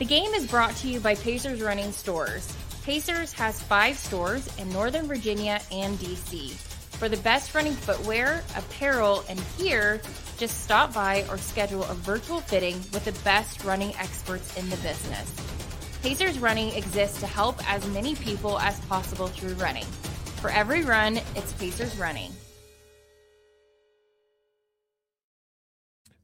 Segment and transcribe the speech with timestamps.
[0.00, 2.56] The game is brought to you by Pacers Running Stores.
[2.84, 6.52] Pacers has five stores in Northern Virginia and DC.
[6.96, 10.00] For the best running footwear, apparel, and gear,
[10.38, 14.76] just stop by or schedule a virtual fitting with the best running experts in the
[14.76, 15.34] business.
[16.00, 19.84] Pacers Running exists to help as many people as possible through running.
[20.40, 22.32] For every run, it's Pacers Running.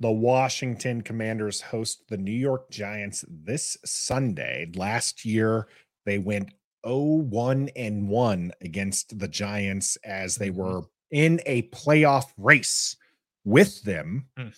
[0.00, 4.70] The Washington Commanders host the New York Giants this Sunday.
[4.74, 5.68] Last year,
[6.04, 6.50] they went
[6.84, 10.54] 0-1 and 1 against the Giants as they Mhm.
[10.54, 12.96] were in a playoff race
[13.44, 14.54] with them Mm.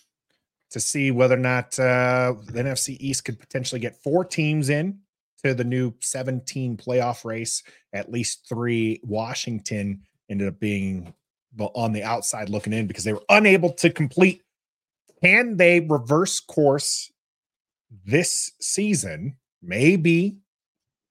[0.70, 4.98] to see whether or not uh, the NFC East could potentially get four teams in
[5.44, 7.62] to the new 17 playoff race.
[7.92, 9.00] At least three.
[9.04, 11.14] Washington ended up being
[11.58, 14.42] on the outside looking in because they were unable to complete.
[15.22, 17.10] Can they reverse course
[18.04, 19.36] this season?
[19.62, 20.38] Maybe.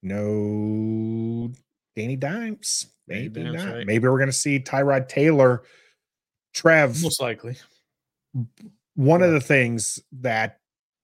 [0.04, 1.52] No
[1.96, 2.88] Danny Dimes.
[3.10, 3.74] Danny Maybe Dimes, not.
[3.74, 3.86] right.
[3.88, 5.64] Maybe we're going to see Tyrod Taylor.
[6.54, 7.56] Trev, Most likely.
[8.96, 10.60] one of the things that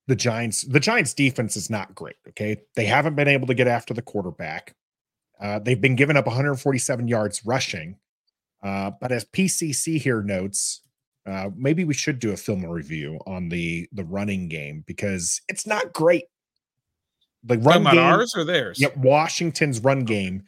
[0.08, 2.16] the Giants, the Giants defense is not great.
[2.30, 2.62] Okay.
[2.76, 4.76] They haven't been able to get after the quarterback.
[5.40, 7.98] Uh, they've been giving up 147 yards rushing.
[8.64, 10.82] Uh, but as PCC here notes,
[11.26, 15.66] uh, maybe we should do a film review on the the running game because it's
[15.66, 16.26] not great.
[17.44, 18.80] The run game, ours or theirs?
[18.80, 20.44] Yep, Washington's run game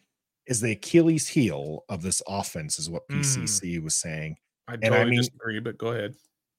[0.47, 3.19] is the Achilles heel of this offense, is what Mm.
[3.19, 4.37] PCC was saying.
[4.67, 6.15] I I totally mean- disagree, but go ahead.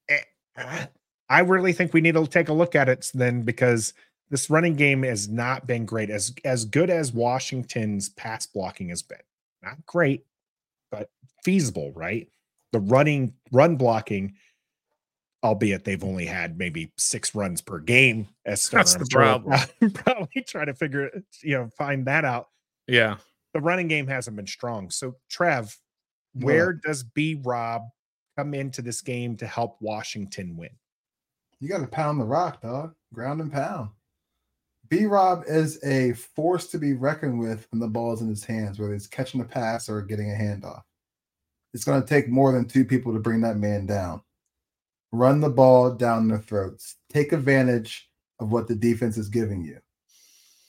[0.08, 0.86] Eh,
[1.28, 3.94] I really think we need to take a look at it then because
[4.30, 6.10] this running game has not been great.
[6.10, 9.22] As as good as Washington's pass blocking has been,
[9.62, 10.24] not great,
[10.90, 11.10] but
[11.44, 12.28] feasible, right?
[12.72, 14.34] The running run blocking,
[15.42, 18.28] albeit they've only had maybe six runs per game.
[18.44, 19.90] As That's I'm the sure we'll problem.
[19.94, 21.10] Probably try to figure,
[21.42, 22.48] you know, find that out.
[22.86, 23.16] Yeah.
[23.54, 24.90] The running game hasn't been strong.
[24.90, 25.76] So, Trev,
[26.34, 27.82] where does B Rob
[28.36, 30.70] come into this game to help Washington win?
[31.60, 32.94] You got to pound the rock, dog.
[33.14, 33.90] Ground and pound.
[34.88, 38.44] B Rob is a force to be reckoned with when the ball is in his
[38.44, 40.82] hands, whether it's catching a pass or getting a handoff.
[41.76, 44.22] It's going to take more than two people to bring that man down.
[45.12, 46.96] Run the ball down their throats.
[47.12, 48.08] Take advantage
[48.40, 49.78] of what the defense is giving you.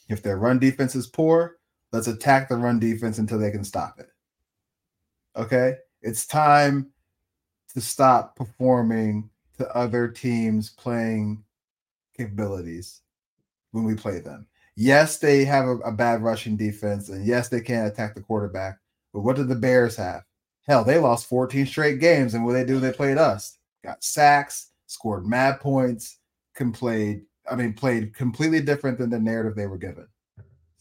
[0.09, 1.59] If their run defense is poor,
[1.93, 4.09] let's attack the run defense until they can stop it.
[5.37, 5.75] Okay?
[6.01, 6.91] It's time
[7.73, 9.29] to stop performing
[9.59, 11.41] to other teams playing
[12.17, 12.99] capabilities
[13.71, 14.45] when we play them.
[14.75, 18.79] Yes, they have a, a bad rushing defense, and yes, they can't attack the quarterback.
[19.13, 20.23] But what do the Bears have?
[20.67, 22.73] Hell, they lost 14 straight games, and what they do?
[22.73, 23.57] when They played us.
[23.83, 26.19] Got sacks, scored mad points,
[26.55, 27.21] can played.
[27.49, 30.07] I mean, played completely different than the narrative they were given.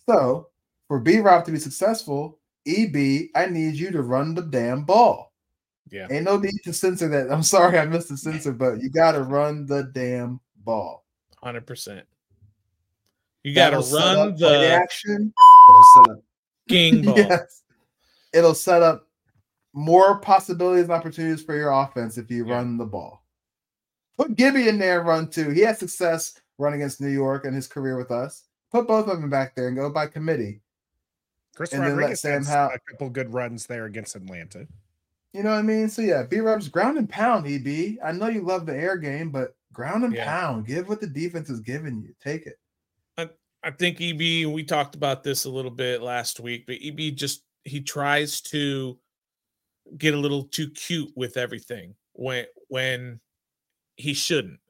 [0.09, 0.49] So,
[0.89, 5.33] for B Rob to be successful, EB, I need you to run the damn ball.
[5.89, 6.09] Yeah.
[6.11, 7.31] Ain't no need to censor that.
[7.33, 11.05] I'm sorry I missed the censor, but you got to run the damn ball.
[11.45, 12.03] 100%.
[13.45, 15.33] You got to That'll run the action.
[15.69, 16.23] It'll set up.
[16.69, 17.17] king ball.
[17.17, 17.63] Yes.
[18.33, 19.07] It'll set up
[19.77, 22.55] more possibilities and opportunities for your offense if you Yeah.
[22.55, 23.23] run the ball.
[24.17, 25.51] Put Gibby in there and run too.
[25.51, 28.45] He had success running against New York in his career with us.
[28.73, 30.63] Put both of them back there and go by committee.
[31.55, 34.67] Chris And then let Rodriguez Sam has Howe- a couple good runs there against Atlanta.
[35.35, 35.91] You know what I mean?
[35.91, 37.99] So yeah, B Rob's ground and pound, EB.
[38.03, 40.25] I know you love the air game, but ground and Yeah.
[40.25, 40.67] pound.
[40.67, 42.15] Give what the defense is giving you.
[42.21, 42.59] Take it.
[43.63, 47.43] I think EB, we talked about this a little bit last week, but EB just
[47.65, 48.97] he tries to
[49.99, 53.21] get a little too cute with everything when when
[53.97, 54.61] he shouldn't.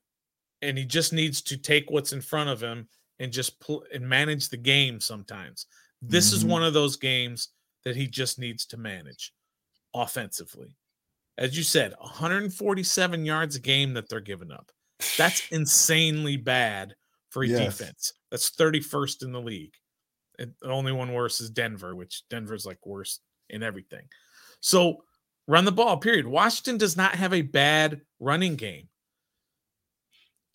[0.62, 2.88] And he just needs to take what's in front of him
[3.18, 5.66] and just pl- and manage the game sometimes.
[6.02, 6.48] This is Mhm.
[6.48, 7.48] one of those games
[7.84, 9.32] that he just needs to manage
[9.94, 10.76] offensively.
[11.38, 14.72] As you said, 147 yards a game that they're giving up.
[15.16, 16.94] That's insanely bad
[17.30, 17.78] for a Yes.
[17.78, 18.12] defense.
[18.30, 19.74] That's 31st in the league.
[20.38, 23.20] And the only one worse is Denver, which Denver's like worse
[23.50, 24.08] in everything.
[24.60, 25.04] So
[25.46, 26.26] run the ball, period.
[26.26, 28.88] Washington does not have a bad running game.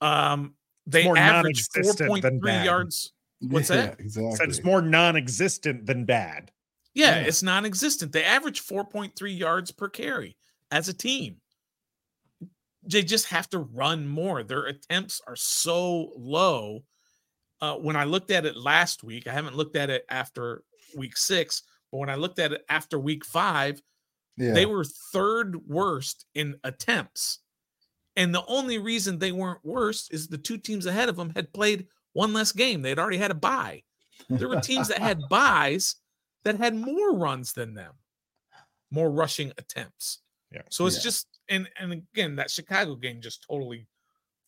[0.01, 0.55] Um,
[0.87, 2.65] they more average non-existent than 4.3 bad.
[2.65, 3.13] yards.
[3.39, 3.99] What's that?
[3.99, 4.35] Exactly.
[4.35, 6.51] Said it's more non-existent than bad.
[6.93, 7.27] Yeah, Yeah.
[7.27, 8.11] it's non-existent.
[8.11, 10.37] They average 4.3 yards per carry
[10.71, 11.37] as a team.
[12.83, 14.43] They just have to run more.
[14.43, 16.83] Their attempts are so low.
[17.61, 20.63] Uh, when I looked at it last week, I haven't looked at it after
[20.97, 21.61] week six,
[21.91, 23.79] but when I looked at it after week five,
[24.37, 24.53] yeah.
[24.53, 24.83] they were
[25.13, 27.39] third worst in attempts.
[28.15, 31.53] And the only reason they weren't worse is the two teams ahead of them had
[31.53, 32.81] played one less game.
[32.81, 33.83] They'd already had a bye.
[34.29, 35.95] There were teams that had buys
[36.43, 37.93] that had more runs than them,
[38.91, 40.19] more rushing attempts.
[40.51, 40.63] Yeah.
[40.69, 41.03] So it's Yeah.
[41.03, 43.87] just and and again that Chicago game just totally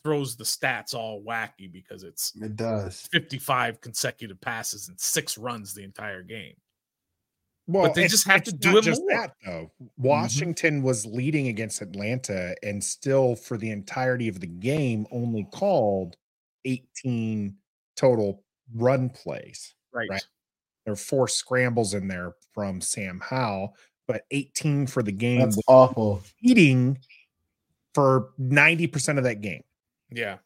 [0.04, 3.08] throws the stats all wacky because it's It does.
[3.14, 6.56] 55 consecutive passes and six runs the entire game.
[7.68, 9.12] Well, they just have to do not it just more.
[9.12, 9.22] Mm-hmm.
[9.22, 9.72] that though.
[9.98, 16.18] Washington was leading against Atlanta and still for the entirety of the game only called
[16.66, 17.56] 18
[17.96, 18.44] total
[18.76, 19.76] run plays.
[19.94, 20.10] Right.
[20.10, 20.26] Right.
[20.86, 23.78] There are four scrambles in there from Sam Howell,
[24.08, 26.22] but 18 for the game That's awful.
[26.44, 26.98] leading
[27.94, 29.64] for 90% of that game.
[30.12, 30.38] Yeah.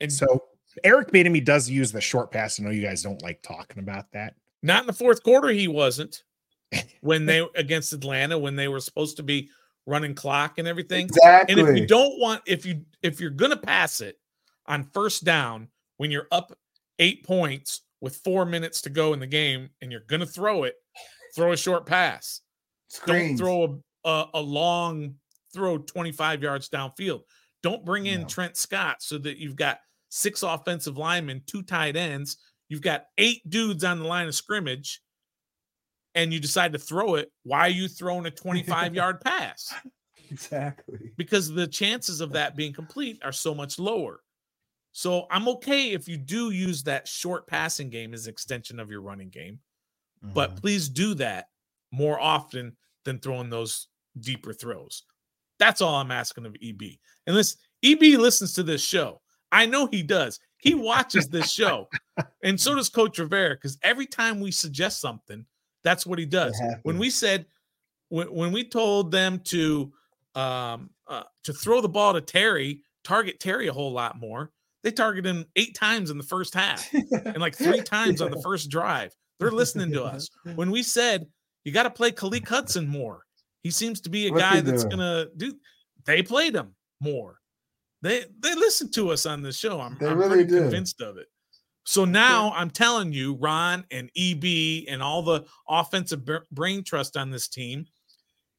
[0.00, 0.44] And So
[0.84, 2.58] Eric Bieniemy does use the short pass.
[2.58, 4.34] I know you guys don't like talking about that.
[4.62, 6.24] Not in the fourth quarter, he wasn't
[7.00, 9.50] when they against Atlanta when they were supposed to be
[9.86, 11.06] running clock and everything.
[11.06, 11.60] Exactly.
[11.60, 14.18] And if you don't want, if you if you're gonna pass it
[14.66, 16.56] on first down when you're up
[16.98, 20.74] eight points with four minutes to go in the game and you're gonna throw it,
[21.34, 22.40] throw a short pass.
[22.88, 23.38] Screens.
[23.40, 25.14] Don't throw a, a, a long
[25.52, 27.22] throw 25 yards downfield.
[27.62, 28.26] Don't bring in No.
[28.26, 29.80] Trent Scott so that you've got
[30.10, 32.36] six offensive linemen, two tight ends.
[32.68, 35.00] You've got eight dudes on the line of scrimmage,
[36.14, 37.30] and you decide to throw it.
[37.44, 39.72] Why are you throwing a 25 yard pass?
[40.30, 41.12] Exactly.
[41.16, 44.20] Because the chances of that being complete are so much lower.
[44.92, 49.00] So I'm okay if you do use that short passing game as extension of your
[49.02, 49.60] running game
[50.34, 50.60] but Mhm.
[50.60, 51.46] please do that
[51.92, 53.86] more often than throwing those
[54.18, 55.04] deeper throws.
[55.60, 56.98] That's all I'm asking of EB.
[57.28, 59.22] And listen, EB listens to this show.
[59.52, 60.40] I know he does.
[60.58, 61.88] He watches this show,
[62.42, 63.54] and so does Coach Rivera.
[63.54, 65.46] Because every time we suggest something,
[65.84, 66.60] that's what he does.
[66.82, 67.46] When we said,
[68.08, 69.92] when, when we told them to
[70.34, 74.50] um uh, to throw the ball to Terry, target Terry a whole lot more,
[74.82, 78.42] they targeted him eight times in the first half and like three times on the
[78.42, 79.14] first drive.
[79.38, 80.28] They're listening to us.
[80.56, 81.26] When we said
[81.64, 83.24] you got to play Khaleke Hudson more,
[83.62, 84.98] he seems to be a What's guy that's doing?
[84.98, 85.54] gonna do.
[86.04, 87.38] They played him more.
[88.02, 89.80] They they listen to us on the show.
[89.80, 90.60] I'm, They I'm really do.
[90.62, 91.26] convinced of it.
[91.84, 96.20] So now I'm telling you, Ron and EB and all the offensive
[96.52, 97.86] brain trust on this team,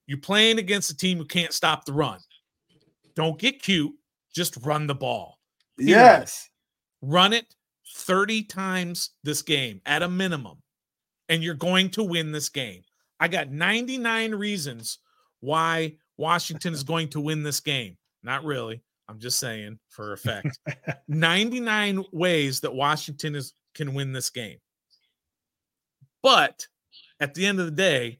[0.07, 2.19] you're playing against a team who can't stop the run.
[3.15, 3.93] Don't get cute.
[4.33, 5.39] Just run the ball
[5.79, 6.49] yes.
[7.01, 7.55] run it
[7.95, 10.61] 30 times this game at a minimum,
[11.27, 12.81] and you're going to win this game.
[13.19, 14.99] I got 99 reasons
[15.39, 17.97] why Washington is going to win this game.
[18.23, 18.83] Not really.
[19.09, 20.59] I'm just saying for effect.
[21.07, 24.57] 99 ways that Washington is can win this game.
[26.21, 26.67] But
[27.19, 28.19] at the end of the day,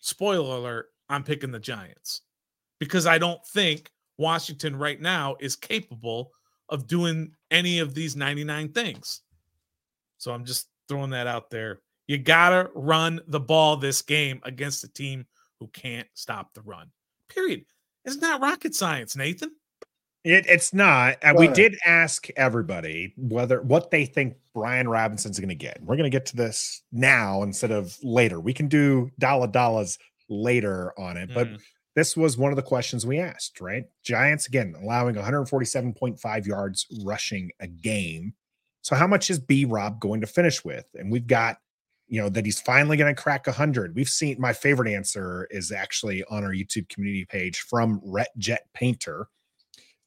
[0.00, 2.22] spoiler alert, I'm picking the Giants
[2.78, 6.32] because I don't think Washington right now is capable
[6.70, 9.20] of doing any of these 99 things.
[10.18, 11.80] So I'm just throwing that out there.
[12.06, 15.26] You got to run the ball this game against a team
[15.58, 16.90] who can't stop the run.
[17.28, 17.64] Period.
[18.04, 19.50] It's not rocket science, Nathan.
[20.24, 21.16] It, it's not.
[21.22, 25.80] And we did ask everybody whether what they think Brian Robinson's going to get.
[25.82, 28.40] We're going to get to this now instead of later.
[28.40, 31.60] We can do dollar dollars later on it, but Mm.
[31.96, 33.84] this was one of the questions we asked, right?
[34.04, 38.34] Giants again allowing 147.5 yards rushing a game.
[38.82, 40.84] So how much is B Rob going to finish with?
[40.94, 41.58] And we've got,
[42.08, 43.94] you know, that he's finally going to crack 100.
[43.94, 48.66] We've seen my favorite answer is actually on our YouTube community page from Rhett Jet
[48.74, 49.28] Painter.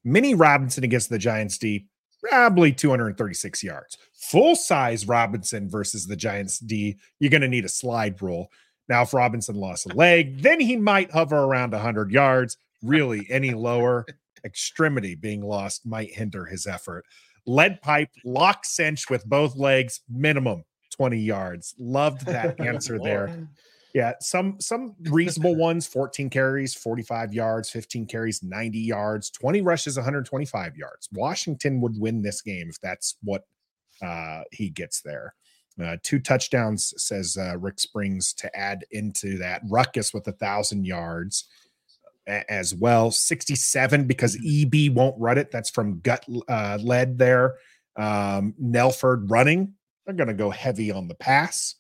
[0.04, 1.88] Mini Robinson against the Giants D,
[2.22, 3.98] probably 236 yards.
[4.14, 8.50] Full size Robinson versus the Giants D, you're going to need a slide rule.
[8.90, 12.58] Now, if Robinson lost a leg, then he might hover around 100 yards.
[12.82, 14.06] Really, any lower
[14.46, 17.06] extremity being lost might hinder his effort.
[17.46, 21.76] Lead pipe, lock cinch with both legs, minimum 20 yards.
[21.78, 23.48] Loved that answer there.
[23.94, 29.98] Yeah, some some reasonable ones 14 carries, 45 yards, 15 carries, 90 yards, 20 rushes,
[29.98, 31.08] 125 yards.
[31.14, 33.44] Washington would win this game if that's what
[34.02, 35.36] uh, he gets there.
[35.82, 39.62] Uh, two touchdowns, says uh, Rick Springs, to add into that.
[39.70, 41.46] Ruckus with a thousand yards
[42.28, 43.12] a- as well.
[43.12, 45.52] 67 because EB won't run it.
[45.52, 47.56] That's from gut uh, led there.
[47.96, 49.74] Um, Nelford running.
[50.06, 51.76] They're going to go heavy on the pass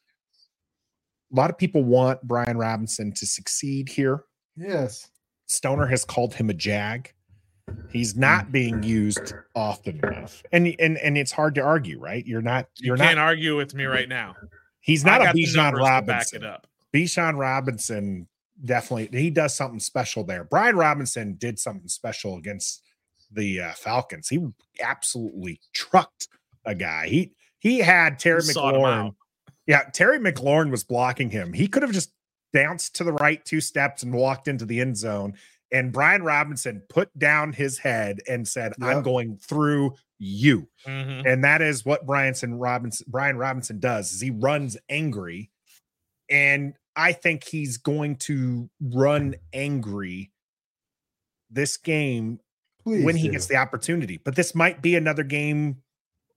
[1.33, 4.23] a lot of people want Brian Robinson to succeed here.
[4.55, 5.09] Yes.
[5.47, 7.11] Stoner has called him a jag.
[7.89, 12.25] He's not being used often enough, and and and it's hard to argue, right?
[12.25, 12.67] You're not.
[12.77, 13.23] You You're can't not.
[13.23, 14.35] argue with me right now.
[14.81, 16.43] He's not a got the Bijan to Back Robinson.
[16.43, 16.67] it up.
[16.93, 18.27] Bijan Robinson
[18.65, 20.43] definitely he does something special there.
[20.43, 22.83] Brian Robinson did something special against
[23.31, 24.27] the uh, Falcons.
[24.27, 24.45] He
[24.81, 26.27] absolutely trucked
[26.65, 27.07] a guy.
[27.07, 29.15] He he had Terry He McLaurin.
[29.67, 29.85] Out.
[29.85, 31.53] Yeah, Terry McLaurin was blocking him.
[31.53, 32.11] He could have just
[32.51, 35.33] bounced to the right two steps and walked into the end zone.
[35.71, 41.25] And Brian Robinson put down his head and said, "I'm going through you." Mhm.
[41.25, 45.49] and that is what Bryanson Robinson Brian Robinson does is he runs angry
[46.29, 50.31] and I think he's going to run angry
[51.49, 52.39] this game
[52.83, 55.81] Please when he gets the opportunity but this might be another game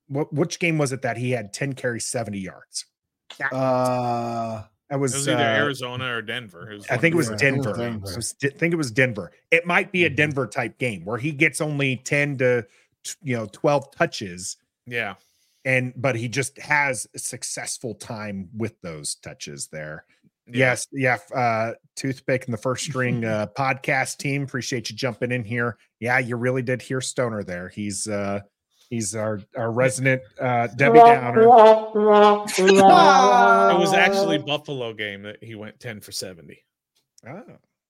[0.09, 2.87] what which game was it that he had 10 carries 70 yards
[3.53, 6.79] Uh, that It was, was either uh, Arizona or Denver.
[6.91, 7.63] I think it was the Yeah, I two.
[7.63, 7.77] think it Denver.
[7.79, 8.13] Denver.
[8.13, 9.33] I was- think it was Denver.
[9.51, 10.17] It might be a Mhm.
[10.17, 12.67] Denver type game where he gets only 10 to
[13.23, 14.57] you know 12 touches
[14.87, 15.15] Yeah.
[15.65, 20.05] and but he just has a successful time with those touches there.
[20.49, 20.57] Yeah.
[20.59, 21.19] Yes, yeah.
[21.35, 24.43] Uh, toothpick and the first string uh, podcast team.
[24.45, 25.77] Appreciate you jumping in here.
[25.99, 27.69] Yeah, you really did hear Stoner there.
[27.69, 28.41] He's uh,
[28.89, 31.43] he's our our resident uh, Debbie Downer.
[33.77, 36.59] It was actually Buffalo game that he went 10 for 70.
[37.29, 37.43] Oh,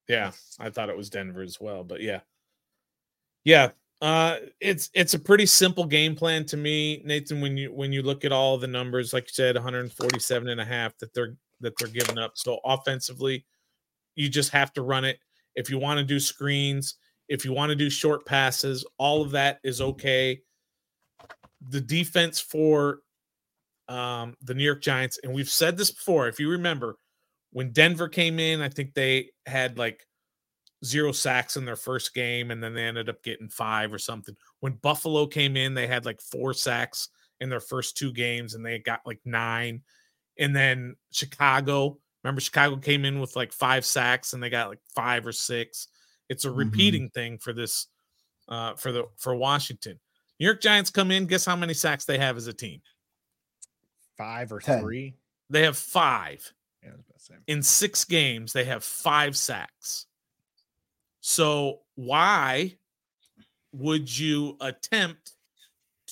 [0.08, 2.20] Yeah, I thought it was Denver as well, but yeah.
[3.44, 3.70] Yeah,
[4.02, 8.02] uh it's it's a pretty simple game plan to me, Nathan when you when you
[8.02, 11.74] look at all the numbers like you said 147 and a half that they're that
[11.78, 12.32] they're giving up.
[12.34, 13.44] So offensively,
[14.14, 15.18] you just have to run it.
[15.54, 16.96] If you want to do screens,
[17.28, 20.40] if you want to do short passes, all of that is okay.
[21.68, 23.00] The defense for
[23.88, 26.28] um, the New York Giants, and we've said this before.
[26.28, 26.96] If you remember,
[27.52, 30.06] when Denver came in, I think they had like
[30.84, 34.36] zero sacks in their first game, and then they ended up getting five or something.
[34.60, 37.08] When Buffalo came in, they had like four sacks
[37.40, 39.82] in their first two games, and they got like nine.
[40.38, 44.80] And then Chicago, remember Chicago came in with like five sacks, and they got like
[44.94, 45.88] five or six.
[46.28, 46.56] It's a Mhm.
[46.56, 47.86] repeating thing for this,
[48.48, 50.00] uh, for the for Washington.
[50.38, 51.26] New York Giants come in.
[51.26, 52.80] Guess how many sacks they have as a team?
[54.16, 54.80] five or Ten.
[54.80, 55.14] three.
[55.50, 56.50] They have five
[56.82, 57.34] Yeah, about to say.
[57.48, 58.50] in six games.
[58.54, 60.06] They have five sacks.
[61.20, 62.78] So why
[63.72, 65.32] would you attempt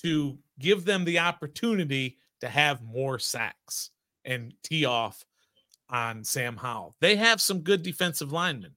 [0.02, 3.90] to give them the opportunity to have more sacks
[4.26, 5.24] and tee off
[5.88, 6.94] on Sam Howell?
[7.00, 8.74] They have some good defensive linemen,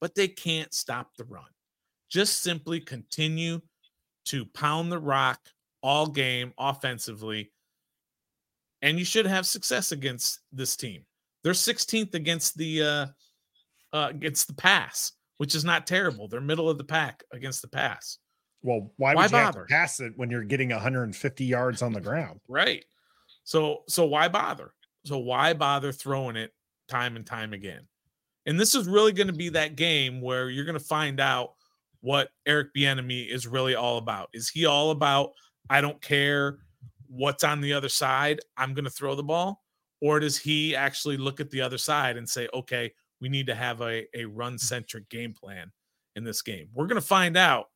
[0.00, 1.44] but they can't stop the run.
[2.08, 3.60] Just simply continue
[4.26, 5.40] to pound the rock
[5.82, 7.52] all game offensively,
[8.82, 11.04] and you should have success against this team.
[11.42, 13.06] They're 16th against the uh,
[13.92, 16.28] uh against the pass, which is not terrible.
[16.28, 18.18] They're middle of the pack against the pass.
[18.62, 19.66] Well, why Why would you have to bother?
[19.68, 22.40] pass it when you're getting 150 yards on the ground?
[22.48, 22.84] Right.
[23.44, 24.72] So so why bother?
[25.04, 26.52] So why bother throwing it
[26.88, 27.88] time and time again?
[28.46, 31.54] And this is really going to be that game where you're going to find out
[32.02, 34.28] what Eric Bieniemy is really all about.
[34.34, 35.32] Is he all about
[35.70, 36.58] I don't care
[37.08, 39.62] what's on the other side, I'm going to throw the ball,
[40.00, 43.54] or does he actually look at the other side and say, "Okay, we need to
[43.54, 45.72] have a a run centric game plan
[46.16, 47.66] in this game." We're going to find out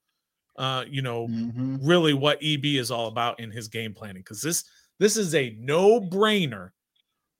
[0.59, 1.81] uh, you know, Mhm.
[1.83, 4.65] really what EB is all about in his game planning because this
[4.99, 6.71] this is a no-brainer.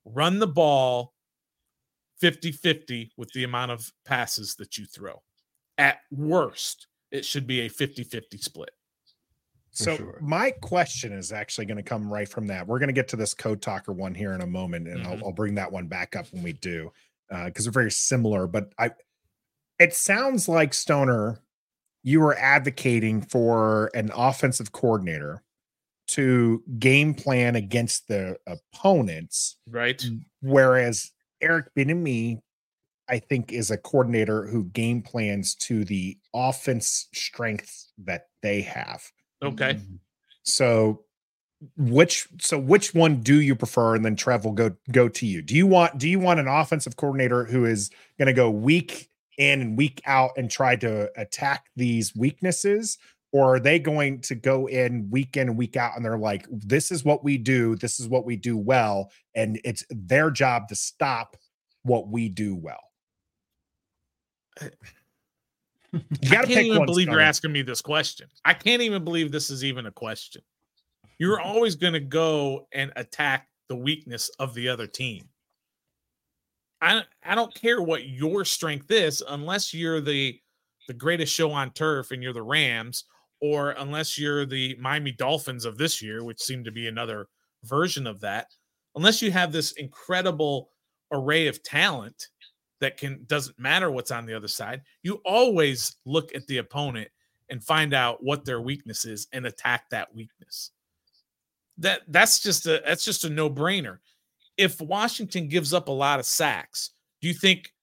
[0.05, 1.15] Run the ball
[2.21, 5.21] 50-50 with the amount of passes that you throw.
[5.77, 8.71] At worst, it should be a 50-50 split.
[9.71, 10.17] So sure.
[10.21, 12.65] my question is actually going to come right from that.
[12.65, 15.05] We're going to get to this code talker one here in a moment, and Mhm.
[15.05, 16.91] I'll, I'll bring that one back up when we do,
[17.29, 18.47] because they're very similar.
[18.47, 18.91] But I,
[19.79, 21.39] it sounds like Stoner,
[22.01, 25.43] you were advocating for an offensive coordinator
[26.07, 30.03] to game plan against the opponents, Right?
[30.41, 32.41] whereas Eric Bieniemy,
[33.09, 39.03] I think, is a coordinator who game plans to the offense strengths that they have.
[39.41, 39.75] Okay.
[39.75, 39.99] Mhm.
[40.43, 41.03] So
[41.75, 43.95] which so which one do you prefer?
[43.95, 45.41] And then Trev will go go to you.
[45.41, 49.09] Do you want do you want an offensive coordinator who is going to go week
[49.37, 52.97] in and week out and try to attack these weaknesses?
[53.33, 56.47] Or are they going to go in week in and week out and they're like,
[56.49, 60.69] this is what we do, this is what we do well, and it's their job
[60.69, 61.35] to stop
[61.83, 62.79] what we do well.
[65.93, 68.27] You I gotta can't pick even believe you're asking me this question.
[68.45, 70.41] I can't even believe this is even a question.
[71.17, 75.29] You're always going to go and attack the weakness of the other team.
[76.81, 80.39] I I don't care what your strength is unless you're the
[80.87, 83.05] the greatest show on turf and you're the Rams
[83.41, 87.27] or unless you're the Miami Dolphins of this year, which seem to be another
[87.63, 88.47] version of that.
[88.95, 90.69] Unless you have this incredible
[91.11, 92.27] array of talent
[92.79, 94.81] that can doesn't matter what's on the other side.
[95.03, 97.09] You always look at the opponent
[97.49, 100.71] and find out what their weakness is and attack that weakness.
[101.77, 103.99] That that's just a that's just a no-brainer.
[104.57, 106.91] If Washington gives up a lot of sacks,
[107.21, 107.73] do you think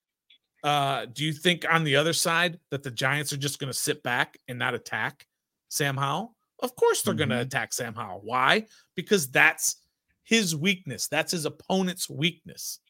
[0.63, 3.79] uh do you think on the other side that the Giants are just going to
[3.79, 5.27] sit back and not attack
[5.69, 6.35] Sam Howell?
[6.61, 8.21] Of course they're going to attack Sam Howell.
[8.25, 8.67] Why?
[8.95, 9.77] Because that's
[10.23, 11.09] his weakness.
[11.09, 12.81] That's his opponent's weakness.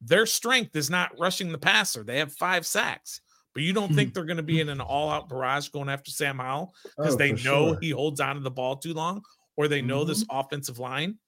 [0.00, 2.02] Their strength is not rushing the passer.
[2.04, 3.20] They have five sacks,
[3.54, 6.38] but you don't think they're going to be in an all-out barrage going after Sam
[6.38, 7.38] Howell because Oh, they know
[7.72, 7.78] sure.
[7.80, 9.22] he holds on to the ball too long,
[9.56, 10.38] or they know this Mm-hmm.
[10.38, 11.18] offensive line.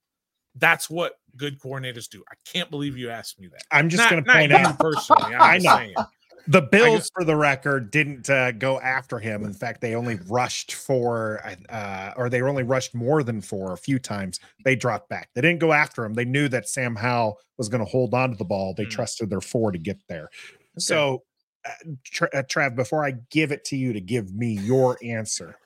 [0.54, 2.22] That's what good coordinators do.
[2.30, 3.62] I can't believe you asked me that.
[3.70, 5.34] I'm just going to point you out personally.
[5.34, 6.04] I'm I know.
[6.48, 9.44] The Bills, for the record, didn't uh, go after him.
[9.44, 13.76] In fact, they only rushed for, uh, or they only rushed more than four a
[13.76, 14.40] few times.
[14.64, 15.28] They dropped back.
[15.34, 16.14] They didn't go after him.
[16.14, 18.72] They knew that Sam Howell was going to hold on to the ball.
[18.74, 18.90] They Mm.
[18.90, 20.30] trusted their four to get there.
[20.78, 21.24] So,
[21.66, 21.70] uh,
[22.04, 25.56] Tra- uh, Trav, before I give it to you to give me your answer,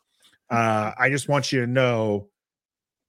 [0.51, 2.29] uh, I just want you to know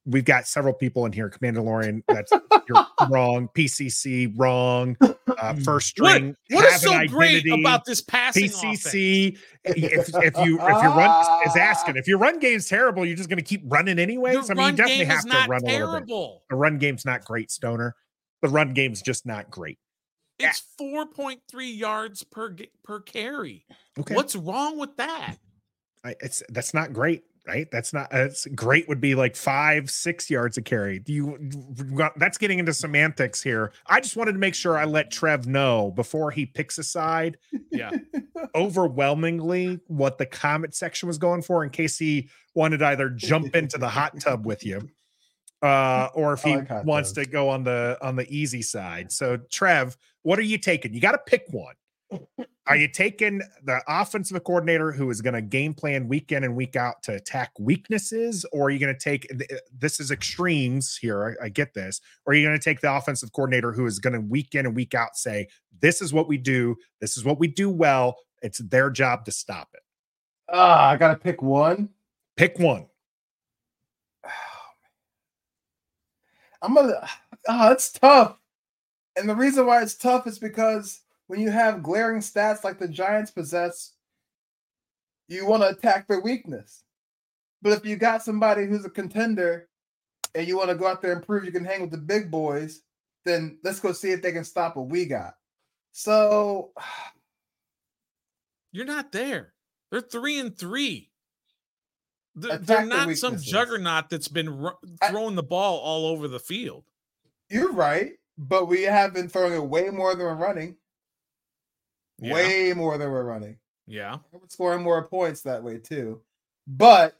[0.05, 1.29] we've got several people in here.
[1.29, 2.31] Commandalorian, that's
[2.67, 3.50] you're wrong.
[3.55, 4.98] PCC wrong.
[5.01, 6.36] Uh, first What- string.
[6.51, 8.86] What is so great about this passing offense?
[8.86, 9.38] PCC.
[9.65, 13.29] If, if you if your run is asking if your run game's terrible, you're just
[13.29, 14.50] going to keep running anyways.
[14.50, 15.69] I mean, you definitely have to run a little bit.
[15.77, 16.43] terrible.
[16.50, 17.95] The run game's not great, Stoner.
[18.41, 19.79] The run game's just not great.
[20.39, 21.38] It's 4.3
[21.77, 23.65] yards per per carry.
[23.98, 25.38] Okay, What's wrong with that?
[26.03, 27.67] I, it's that's not great, right?
[27.71, 28.07] That's not.
[28.12, 28.88] It's great.
[28.88, 31.00] Would be like five, six yards a carry.
[31.00, 31.38] Do you?
[31.39, 33.71] you got- That's getting into semantics here.
[33.88, 37.38] I just wanted to make sure I let Trev know before he picks a side.
[37.71, 37.91] Yeah.
[38.55, 43.55] overwhelmingly what the comment section was going for in case he wanted to either jump
[43.55, 44.89] into the hot tub with you
[45.63, 47.25] uh or if he like wants tubs.
[47.25, 51.00] to go on the on the easy side so trev what are you taking you
[51.01, 51.73] got to pick one
[52.65, 56.55] are you taking the offensive coordinator who is going to game plan week in and
[56.55, 58.46] week out to attack weaknesses?
[58.53, 59.27] Or are you going to take
[59.77, 62.00] this is extremes here I, I get this.
[62.25, 64.66] Or are you going to take the offensive coordinator who is going to week in
[64.66, 65.48] and week out say
[65.81, 66.77] this is what we do.
[67.01, 68.16] This is what we do well.
[68.42, 69.81] It's their job to stop it.
[70.50, 71.90] Ah, I gotta pick one.
[72.35, 72.85] pick one.
[76.61, 77.07] I'm gonna.
[77.48, 78.37] Ah, it's tough,
[79.18, 82.88] and the reason why it's tough is because when you have glaring stats like the
[82.88, 83.94] Giants possess,
[85.27, 86.83] you want to attack their weakness.
[87.62, 89.70] But if you got somebody who's a contender,
[90.36, 92.31] and you want to go out there and prove you can hang with the big
[92.31, 92.81] boys,
[93.25, 95.36] then let's go see if they can stop what we got.
[95.92, 96.72] So
[98.72, 99.53] You're not there.
[99.92, 101.12] They're three and three.
[102.36, 104.68] They're, they're not some juggernaut that's been
[105.01, 106.83] I- throwing the ball all over the field.
[107.50, 110.75] you're right, but we have been throwing it way more than we're running.
[112.24, 112.33] Yeah.
[112.33, 113.57] Way more than we're running.
[113.86, 114.18] Yeah.
[114.31, 116.22] We're scoring more points that way too.
[116.68, 117.16] But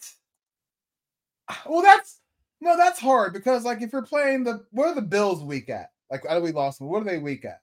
[1.68, 2.20] well, that's
[2.62, 5.89] no, that's hard because like if you're playing the what are the Bills weak at?
[6.10, 6.88] Like I know we lost them.
[6.88, 7.60] What are they weak at?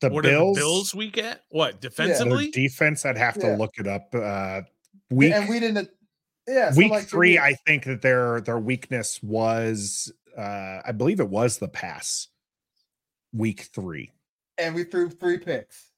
[0.00, 1.42] the what bills, are the Bills week at?
[1.48, 2.50] What their defensively?
[2.50, 3.56] defense i'd have to Yeah.
[3.56, 4.60] look it up uh
[5.10, 5.88] week and we didn't.
[6.46, 10.92] Yeah, so, week like, three we- i think that their their weakness was uh i
[10.92, 12.28] believe it was the pass
[13.32, 14.12] week three
[14.58, 15.90] and we threw three picks.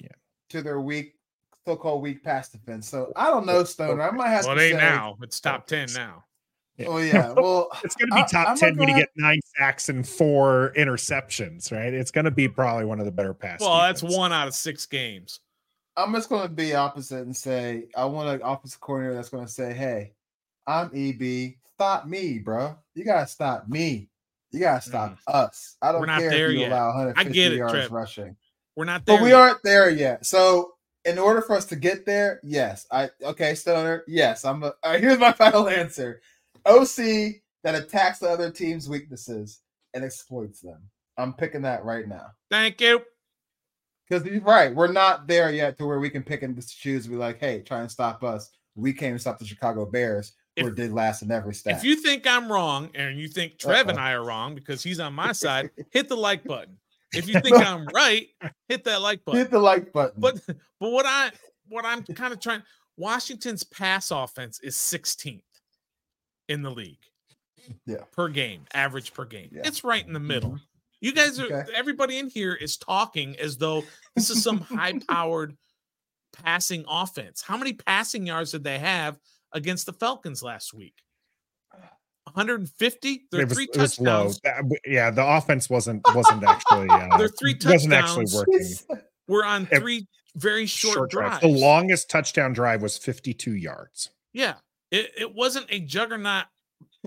[0.00, 0.08] Yeah.
[0.50, 1.14] To their weak,
[1.66, 2.88] so-called weak pass defense.
[2.88, 4.02] So I don't know, Stoner.
[4.02, 5.16] I might have well, to it ain't say, now.
[5.22, 6.24] It's top oh, ten now.
[6.86, 7.32] Oh yeah.
[7.36, 10.06] Well, it's going to be top I'm 10 when you have- get nine sacks and
[10.06, 13.66] four interceptions right it's going to be probably one of the better passes.
[13.66, 15.40] Well, that's one out of six games.
[15.96, 19.46] I'm just going to be opposite and say I want an offensive coordinator that's going
[19.46, 20.12] to say, "Hey,
[20.66, 21.54] I'm EB.
[21.74, 22.76] Stop me, bro.
[22.94, 24.08] You gotta stop me.
[24.56, 25.76] You gotta stop us.
[25.82, 26.00] I don't Mm.
[26.00, 26.72] We're not care there if you yet.
[26.72, 28.36] allow I 150 get it, yards rushing,
[28.74, 29.16] We're not there.
[29.18, 29.36] but we yet.
[29.38, 30.24] aren't there yet.
[30.26, 30.72] So,
[31.04, 34.02] in order for us to get there, yes, I okay, Stoner.
[34.08, 34.62] Yes, I'm.
[34.62, 36.20] A, right, here's my final answer:
[36.64, 36.96] OC
[37.62, 39.60] that attacks the other team's weaknesses
[39.94, 40.80] and exploits them.
[41.18, 42.26] I'm picking that right now.
[42.50, 43.02] Thank you.
[44.08, 47.06] Because you're right, we're not there yet to where we can pick and choose.
[47.06, 48.50] Be like, hey, try and stop us.
[48.76, 51.76] We came to stop the Chicago Bears, If- did last in every stat.
[51.78, 54.04] If you think I'm wrong and you think Trev and Uh-oh.
[54.04, 56.78] I are wrong because he's on my side, hit the like button.
[57.14, 58.26] If you think I'm right,
[58.68, 59.40] hit that like button.
[59.40, 60.40] hit the like button, But
[60.80, 61.30] but what I
[61.68, 62.62] what I'm kind of trying
[62.96, 65.42] Washington's pass offense is 16th
[66.48, 66.98] in the league.
[67.84, 68.04] Yeah.
[68.12, 69.50] Per game, average per game.
[69.52, 69.62] Yeah.
[69.64, 70.52] It's right in the middle.
[70.52, 70.60] Mhm.
[71.00, 71.64] You guys are Okay.
[71.74, 75.56] everybody in here is talking as though this is some high-powered
[76.32, 77.42] passing offense.
[77.42, 79.18] How many passing yards did they have
[79.52, 80.94] against the Falcons last week?
[82.24, 83.26] 150?
[83.30, 84.24] They're it was, three it was low.
[84.24, 84.40] touchdowns.
[84.40, 88.54] That- yeah, the offense wasn't wasn't actually uh, They're three wasn't actually working.
[88.58, 88.84] He's-
[89.28, 89.80] were on Yep.
[89.82, 90.06] three
[90.36, 91.40] very short, drives.
[91.40, 94.10] The longest touchdown drive was 52 yards.
[94.32, 94.54] Yeah,
[94.90, 96.44] it, it wasn't a juggernaut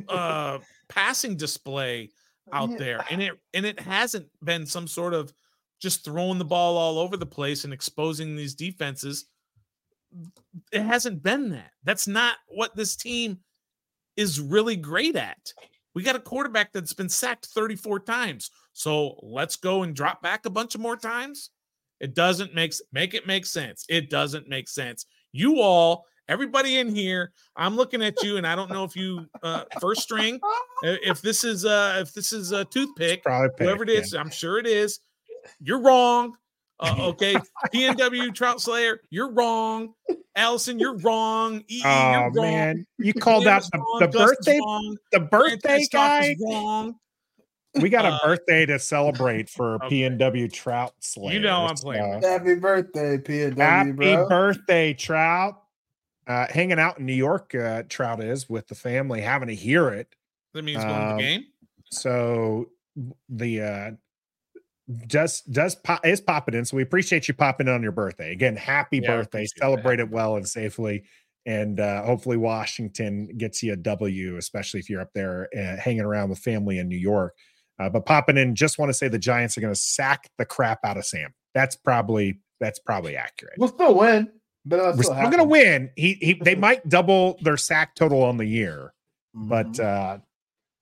[0.07, 2.09] uh passing display
[2.51, 2.77] out Yeah.
[2.77, 5.31] there, and it and it hasn't been some sort of
[5.79, 9.25] just throwing the ball all over the place and exposing these defenses.
[10.71, 11.71] It hasn't been that.
[11.83, 13.39] That's not what this team
[14.17, 15.53] is really great at.
[15.95, 18.51] We got a quarterback that's been sacked 34 times.
[18.73, 21.49] So let's go and drop back a bunch of more times.
[21.99, 23.85] It doesn't make make it make sense.
[23.89, 25.05] It doesn't make sense.
[25.33, 29.25] You all, everybody in here, I'm looking at you, and I don't know if you
[29.43, 30.39] uh first string,
[30.83, 33.21] if this is uh if this is a toothpick,
[33.65, 34.99] whoever it is, I'm sure it is.
[35.59, 36.35] You're wrong.
[36.79, 37.35] Uh, okay,
[37.73, 39.93] PNW Trout Slayer, you're wrong.
[40.35, 41.61] Allison, you're wrong.
[41.69, 42.11] EE, yeah.
[42.11, 42.45] you're Oh wrong.
[42.45, 46.51] man, you called out the, the birthday wrong, the birthday Franchise Talk is guy.
[46.53, 46.95] wrong.
[47.81, 50.09] We got a Uh, birthday to celebrate for okay.
[50.09, 51.33] PNW Trout Slayer.
[51.33, 54.27] You know I'm playing so- Happy birthday, PNW, Happy bro.
[54.29, 55.61] birthday, Trout.
[56.27, 59.89] Uh, hanging out in New York, uh, Trout is with the family, having to hear
[59.89, 60.15] it.
[60.53, 61.45] That means going to Um, the game.
[61.91, 62.69] So
[63.29, 63.61] the
[64.89, 66.65] uh does does pop is popping in.
[66.65, 68.31] So we appreciate you popping in on your birthday.
[68.31, 69.39] Again, happy Yeah, birthday.
[69.39, 69.61] appreciate that.
[69.65, 71.03] Celebrate it well and safely.
[71.45, 76.01] And uh, hopefully Washington gets you a W, especially if you're up there uh, hanging
[76.01, 77.33] around with family in New York.
[77.79, 80.45] Uh, but popping in, just want to say the Giants are going to sack the
[80.45, 81.33] crap out of Sam.
[81.53, 83.55] That's probably that's probably accurate.
[83.57, 84.29] We'll still win,
[84.65, 85.89] but it'll We're still still going to win.
[85.95, 86.33] He he.
[86.33, 88.93] They might double their sack total on the year
[89.35, 89.79] but Mhm.
[89.83, 90.17] uh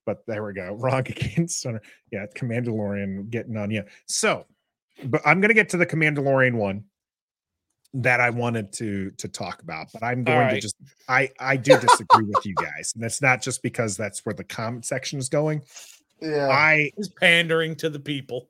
[0.08, 1.82] but there we go wrong against Center.
[2.10, 4.46] yeah commandalorian getting on you so
[5.04, 6.84] but i'm gonna get to the commandalorian one
[7.92, 10.76] that i wanted to to talk about but i'm going to just
[11.08, 14.44] i i do disagree with you guys and it's not just because that's where the
[14.44, 15.62] comment section is going
[16.20, 16.48] yeah.
[16.48, 18.48] i He's pandering to the people.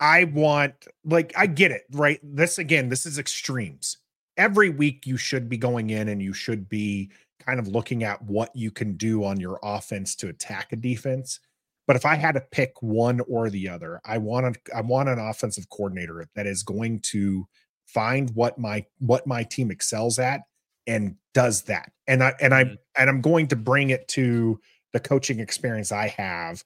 [0.00, 2.20] I want like I get it, right?
[2.22, 3.98] This again, this is extremes.
[4.36, 7.10] Every week you should be going in and you should be
[7.44, 11.40] kind of looking at what you can do on your offense to attack a defense.
[11.86, 15.08] But if I had to pick one or the other, I want a, I want
[15.08, 17.46] an offensive coordinator that is going to
[17.86, 20.40] find what my what my team excels at
[20.86, 21.92] and does that.
[22.06, 22.76] And I and I Mhm.
[22.98, 24.58] and I'm going to bring it to
[24.92, 26.64] the coaching experience I have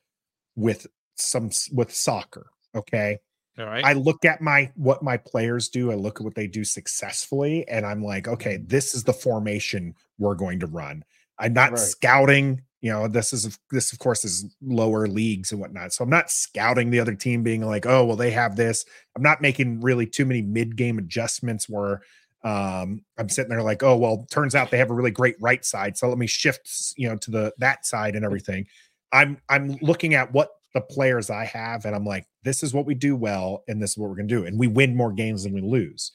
[0.57, 0.87] with
[1.17, 2.51] some with soccer.
[2.75, 3.19] Okay.
[3.59, 3.85] All right.
[3.85, 7.67] I look at my what my players do, I look at what they do successfully,
[7.69, 11.05] and I'm like, okay, this is the formation we're going to run.
[11.39, 11.79] I'm not Right.
[11.79, 15.93] scouting, you know, this is this of course is lower leagues and whatnot.
[15.93, 18.85] So I'm not scouting the other team being like, oh, well, they have this.
[19.17, 22.03] I'm not making really too many mid-game adjustments where
[22.45, 25.65] um I'm sitting there like, oh, well, turns out they have a really great right
[25.65, 25.97] side.
[25.97, 28.67] So let me shift, you know, to the that side and everything.
[29.13, 32.87] I'm I'm looking at what the players I have, and I'm like, this is what
[32.87, 34.45] we do well, and this is what we're gonna do.
[34.47, 36.13] And we win more games than we lose.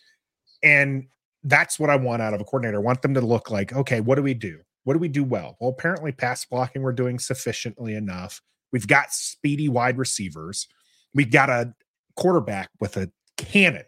[0.62, 1.08] And
[1.44, 2.78] that's what I want out of a coordinator.
[2.78, 4.60] I want them to look like, okay, what do we do?
[4.86, 5.58] What do we do well?
[5.60, 8.42] Well, apparently, pass blocking we're doing sufficiently enough.
[8.72, 10.68] We've got speedy wide receivers.
[11.14, 11.74] We've got a
[12.16, 13.84] quarterback with a cannon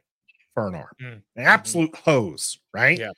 [0.53, 1.21] for an arm, Mm.
[1.35, 2.97] an absolute hose, right?
[2.97, 3.11] Yeah.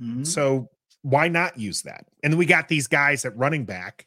[0.00, 0.26] Mhm.
[0.26, 0.68] So
[1.02, 2.06] why not use that?
[2.22, 4.06] And then we got these guys at running back.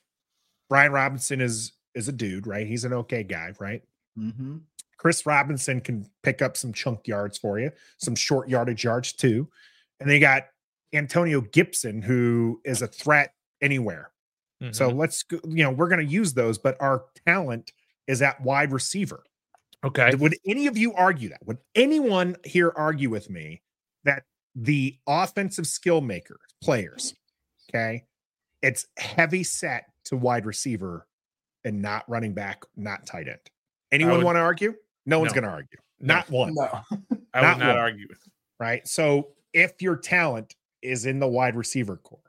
[0.69, 2.67] Brian Robinson is is a dude, right?
[2.67, 3.81] He's an okay guy, right?
[4.17, 4.61] Mhm.
[4.97, 9.49] Chris Robinson can pick up some chunk yards for you, some short yardage yards too.
[9.99, 10.47] And they got
[10.93, 14.11] Antonio Gibson, who is a threat anywhere.
[14.71, 14.97] So Mhm.
[14.97, 17.71] let's go, you know, we're going to use those, but our talent
[18.07, 19.23] is at wide receiver.
[19.83, 20.09] okay.
[20.15, 21.45] Would any of you argue that?
[21.45, 23.61] Would anyone here argue with me
[24.03, 24.23] that
[24.55, 27.13] the offensive skill makers, players,
[27.69, 28.07] okay,
[28.63, 31.05] it's heavy set to wide receiver
[31.65, 33.39] and not running back, not tight end?
[33.91, 34.73] Anyone want to argue?
[35.05, 35.77] No one's going to argue.
[35.99, 36.63] No, Not one, No.
[37.33, 37.77] I not would not one.
[37.77, 38.07] argue.
[38.59, 38.87] right?
[38.87, 42.19] So if your talent is in the wide receiver core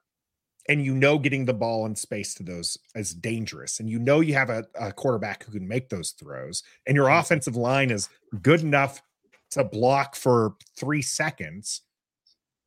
[0.69, 4.21] and you know getting the ball in space to those is dangerous and you know
[4.21, 7.21] you have a, a quarterback who can make those throws and your Mhm.
[7.21, 8.09] offensive line is
[8.43, 9.03] good enough
[9.51, 11.83] to block for three seconds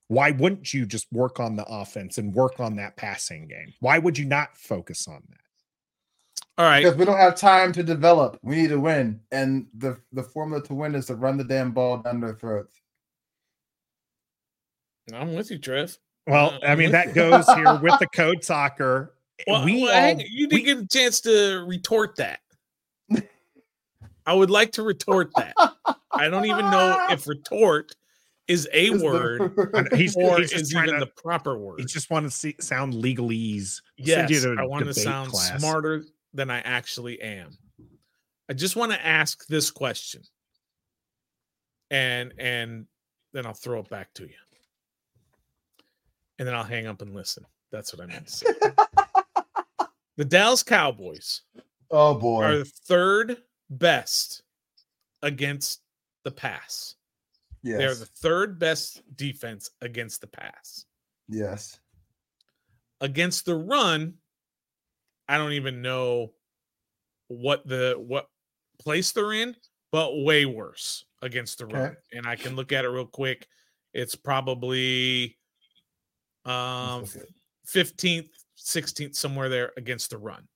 [0.09, 3.97] why wouldn't you just work on the offense and work on that passing game why
[3.97, 5.39] would you not focus on that
[6.59, 6.83] All right.
[6.83, 8.37] Because we don't have time to develop.
[8.43, 9.21] We need to win.
[9.31, 12.81] And the, the formula to win is to run the damn ball down their throats.
[15.13, 15.97] I'm with you, Trev.
[16.27, 17.13] well Uh, i mean that you.
[17.13, 19.13] goes here with the code soccer
[19.47, 22.41] Well, we well, all, hang- you didn't we- get a chance to retort that.
[24.25, 25.55] I would like to retort that.
[26.11, 27.95] I don't even know if retort
[28.47, 29.41] is a Is word
[29.73, 31.79] I know, he's, or he's is trying even to the proper word.
[31.79, 33.81] He just want to see sound legalese.
[34.05, 35.59] Send Yes, I want to sound class.
[35.59, 37.57] smarter than I actually am.
[38.49, 40.21] I just want to ask this question.
[41.91, 42.85] and and
[43.33, 44.35] then I'll throw it back to you.
[46.37, 47.45] And then I'll hang up and listen.
[47.71, 48.45] That's what I meant to say.
[50.17, 51.41] the Dallas Cowboys
[51.91, 53.37] Oh boy are the third
[53.69, 54.43] best
[55.21, 55.81] against
[56.23, 56.95] the pass.
[57.61, 57.77] Yes.
[57.77, 60.85] They're the third best defense against the pass.
[61.27, 61.79] Yes.
[63.01, 64.15] Against the run,
[65.29, 66.33] I don't even know
[67.27, 68.27] what the what
[68.81, 69.55] place they're in,
[69.91, 71.95] but way worse against the run.
[72.11, 73.47] And I can look at it real quick.
[73.93, 75.37] It's probably
[76.45, 77.29] um Let's look at-
[77.71, 80.47] 15th, 16th, somewhere there against the run.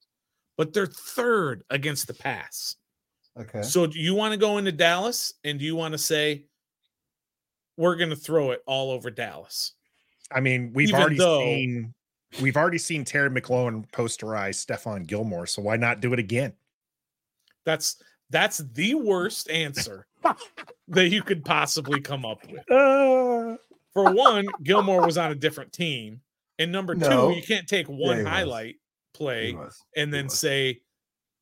[0.58, 2.76] But they're third against the pass.
[3.40, 3.62] Okay.
[3.62, 6.46] So do you want to go into Dallas and do you want to say
[7.78, 9.74] we're going to throw it all over Dallas?
[10.32, 11.94] I mean, we've Even already though- seen
[12.42, 16.54] we've already seen Terry McLaurin posterize Stephon Gilmore, so why not do it again?
[17.66, 20.08] That's that's the worst answer
[20.88, 22.70] that you could possibly come up with.
[22.72, 23.58] Uh,
[23.94, 26.20] For one, Gilmore was on a different team,
[26.58, 27.30] and number No.
[27.30, 28.28] two, you can't take one he was.
[28.28, 28.80] highlight He
[29.14, 29.56] play
[29.96, 30.82] and then say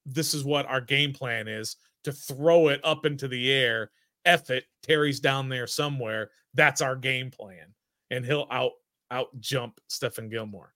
[0.06, 3.92] this is what our game plan is to throw it up into the air.
[4.26, 6.32] F it, Terry's down there somewhere.
[6.54, 7.74] That's our game plan,
[8.10, 8.74] and he'll out
[9.10, 10.74] out jump Stephon Gilmore.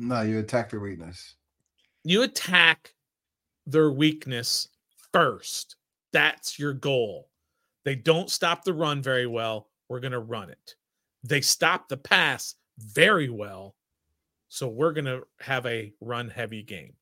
[0.00, 1.34] No, you attack their weakness.
[2.04, 2.94] You attack
[3.66, 4.68] their weakness
[5.12, 5.76] first.
[6.12, 7.28] That's your goal.
[7.84, 9.68] They don't stop the run very well.
[9.88, 10.74] We're going to run it.
[11.22, 13.76] They stop the pass very well.
[14.48, 16.94] So we're going to have a run heavy game.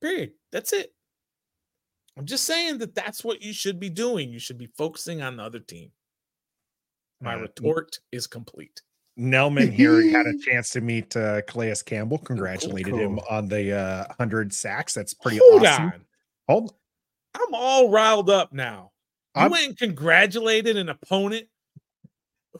[0.00, 0.32] Period.
[0.50, 0.94] That's it.
[2.16, 4.30] I'm just saying that that's what you should be doing.
[4.30, 5.92] You should be focusing on the other team.
[7.20, 8.80] My Uh, retort is complete.
[9.18, 12.18] Nelman here had a chance to meet uh, Calais Campbell.
[12.18, 13.24] Congratulated him cool.
[13.28, 14.94] on the uh, 100 sacks.
[14.94, 15.84] That's pretty Hold awesome.
[15.86, 15.92] on.
[16.48, 16.74] Hold,
[17.34, 18.92] I'm all riled up now.
[19.36, 21.46] You I'm- went and congratulated an opponent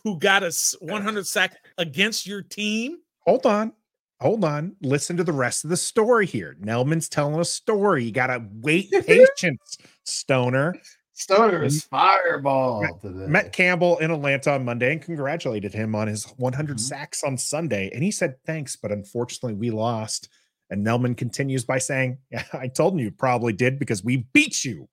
[0.04, 2.98] who got a 100 sack against your team.
[3.26, 3.72] hold on.
[4.20, 4.74] Hold on.
[4.82, 6.56] Listen to the rest of the story here.
[6.60, 8.02] Nelman's telling a story.
[8.04, 10.74] You got to wait patience, Stoner.
[11.18, 13.26] Stoner is fireball today.
[13.26, 16.80] Met Campbell in Atlanta on Monday and congratulated him on his 100 Mhm.
[16.80, 17.90] sacks on Sunday.
[17.92, 20.28] And he said, thanks, but unfortunately we lost.
[20.70, 24.64] And Nelman continues by saying, yeah, I told him you probably did because we beat
[24.64, 24.88] you.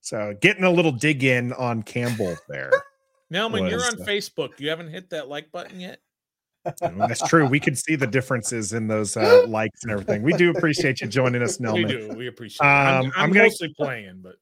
[0.00, 2.70] So getting a little dig in on Campbell there.
[3.32, 4.58] Nelman, you're on uh, Facebook.
[4.58, 6.00] You haven't hit that like button yet.
[6.80, 7.46] That's true.
[7.46, 10.22] We could see the differences in those uh, likes and everything.
[10.22, 11.74] We do appreciate you joining us, Nelman.
[11.74, 12.14] We do.
[12.16, 12.68] We appreciate it.
[12.68, 14.34] I'm, Um, I'm I'm gonna- mostly playing, but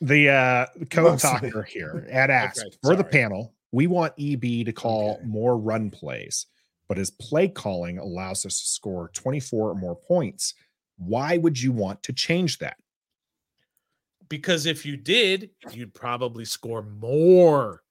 [0.00, 4.72] the uh code talker here at ask Okay, for the panel we want eb to
[4.72, 5.26] call Okay.
[5.26, 6.46] more run plays
[6.88, 10.54] but his play calling allows us to score 24 or more points
[10.98, 12.76] why would you want to change that
[14.28, 17.82] because if you did, you'd probably score more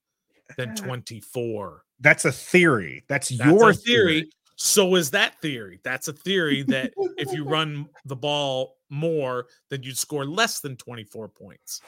[0.58, 1.84] than 24.
[2.02, 4.30] that's a theory that's, That's your a theory.
[4.58, 5.80] So is that theory.
[5.84, 10.76] That's a theory that if you run the ball more, than you'd score less than
[10.78, 11.82] 24 points.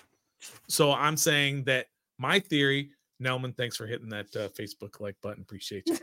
[0.67, 1.87] So I'm saying that
[2.19, 2.91] my theory,
[3.21, 5.41] Nelman, thanks for hitting that uh, Facebook like button.
[5.41, 5.97] Appreciate you.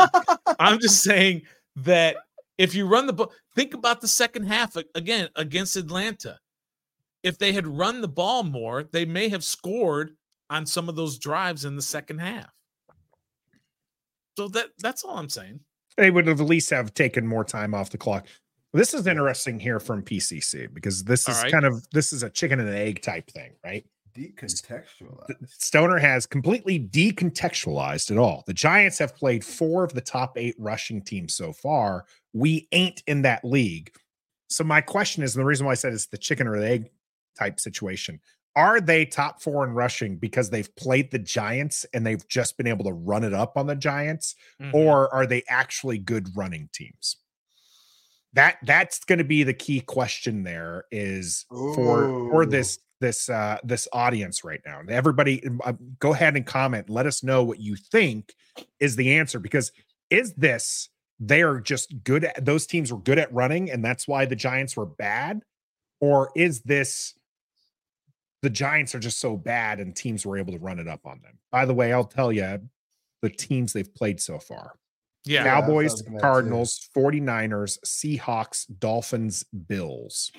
[0.58, 1.42] I'm just saying
[1.76, 2.16] that
[2.58, 6.38] if you run the ball, think about the second half again against Atlanta.
[7.22, 10.16] If they had run the ball more, they may have scored
[10.48, 12.50] on some of those drives in the second half.
[14.36, 15.60] So that that's all I'm saying.
[15.96, 18.26] they would have at least have taken more time off the clock
[18.72, 21.52] this is interesting here from pcc because this is right.
[21.52, 23.84] kind of this is a chicken and an egg type thing right
[24.16, 25.46] Decontextualized.
[25.46, 28.44] Stoner has completely decontextualized it all.
[28.46, 32.06] The Giants have played four of the top eight rushing teams so far.
[32.32, 33.90] We ain't in that league.
[34.48, 36.66] So my question is, and the reason why I said it's the chicken or the
[36.66, 36.90] egg
[37.38, 38.18] type situation.
[38.54, 42.66] Are they top four in rushing because they've played the Giants and they've just been
[42.66, 44.72] able to run it up on the Giants, Mhm.
[44.72, 47.18] or are they actually good running teams?
[48.36, 50.44] That that's going to be the key question.
[50.44, 54.82] There is for for this this uh this audience right now.
[54.88, 56.90] Everybody, uh, go ahead and comment.
[56.90, 58.34] Let us know what you think
[58.78, 59.72] is the answer because
[60.10, 64.06] is this they are just good at those teams were good at running and that's
[64.06, 65.40] why the Giants were bad,
[66.00, 67.14] or is this
[68.42, 71.22] the Giants are just so bad and teams were able to run it up on
[71.22, 71.38] them?
[71.50, 72.60] By the way, I'll tell you
[73.22, 74.74] the teams they've played so far.
[75.26, 75.42] Yeah.
[75.42, 76.20] that's what I Cowboys, was looking too.
[76.20, 80.32] Cardinals, 49ers, Seahawks, Dolphins, Bills.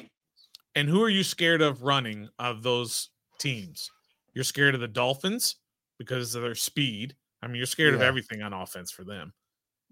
[0.75, 3.91] And who are you scared of running of those teams?
[4.33, 5.55] You're scared of the Dolphins
[5.97, 7.15] because of their speed.
[7.41, 9.33] I mean, you're scared of everything on offense for them.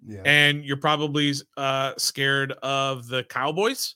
[0.05, 0.21] Yeah.
[0.25, 3.95] And you're probably uh scared of the Cowboys.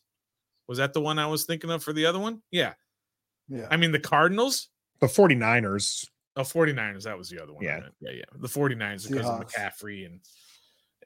[0.67, 2.41] Was that the one I was thinking of for the other one?
[2.51, 2.73] Yeah.
[3.47, 3.67] yeah.
[3.69, 4.69] I mean the Cardinals.
[5.01, 6.05] The 49ers
[6.39, 7.63] Oh, 49ers, that was the other one.
[7.63, 7.81] Yeah.
[7.99, 8.23] Yeah, yeah.
[8.33, 10.21] The 49ers because of McCaffrey and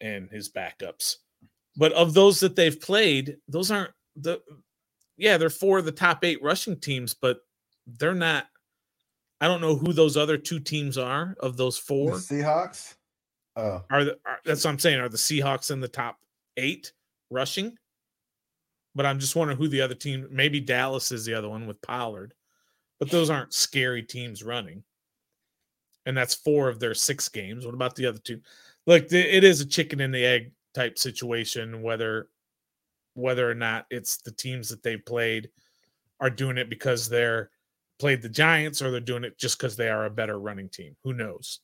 [0.02, 1.18] and his backups.
[1.76, 4.42] But of those that they've played, those aren't the
[5.18, 7.40] yeah, they're four of the top eight rushing teams, but
[7.86, 8.48] they're not
[9.42, 12.12] I don't know who those other two teams are of those The four.
[12.14, 12.96] Seahawks.
[13.56, 15.00] Oh, Are, the, are that's what I'm saying.
[15.00, 16.18] Are the Seahawks in the top
[16.58, 16.94] eight
[17.30, 17.78] rushing?
[18.96, 20.28] But I'm just wondering who the other team.
[20.32, 22.34] Maybe Dallas is the other one with Pollard,
[23.00, 24.84] but those aren't scary teams running.
[26.06, 27.66] And that's four of their six games.
[27.66, 28.40] What about the other two?
[28.86, 31.82] Look, it is a chicken and the egg type situation.
[31.82, 32.28] Whether
[33.16, 35.50] whether or not it's the teams that they played
[36.20, 37.50] are doing it because they're
[38.00, 40.96] played the Giants or they're doing it just because they are a better running team.
[41.04, 41.60] Who knows?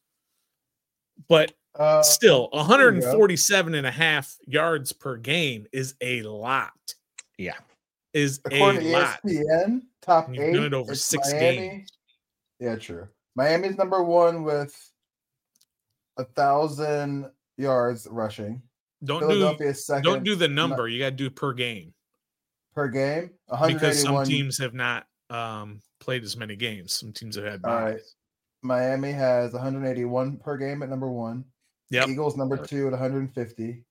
[1.27, 6.71] But uh, still there 147 and a half yards per game is a lot
[7.37, 7.57] Yeah.
[8.13, 10.53] is a according to E lot ESPN, top And you've eight.
[10.53, 11.57] done it over six Miami.
[11.57, 11.89] games.
[12.59, 13.07] Yeah, true.
[13.35, 14.88] Miami's number one with
[16.19, 18.61] a thousand yards rushing.
[19.03, 21.93] don't do Philadelphia is 2nd don't do the number you got to do per game
[22.75, 23.31] per game.
[23.67, 27.81] because some teams have not um played as many games some teams have had All
[27.81, 28.01] right.
[28.61, 31.45] Miami has 181 per game at number one.
[31.91, 32.09] Yep.
[32.09, 33.83] Eagles number two at 150.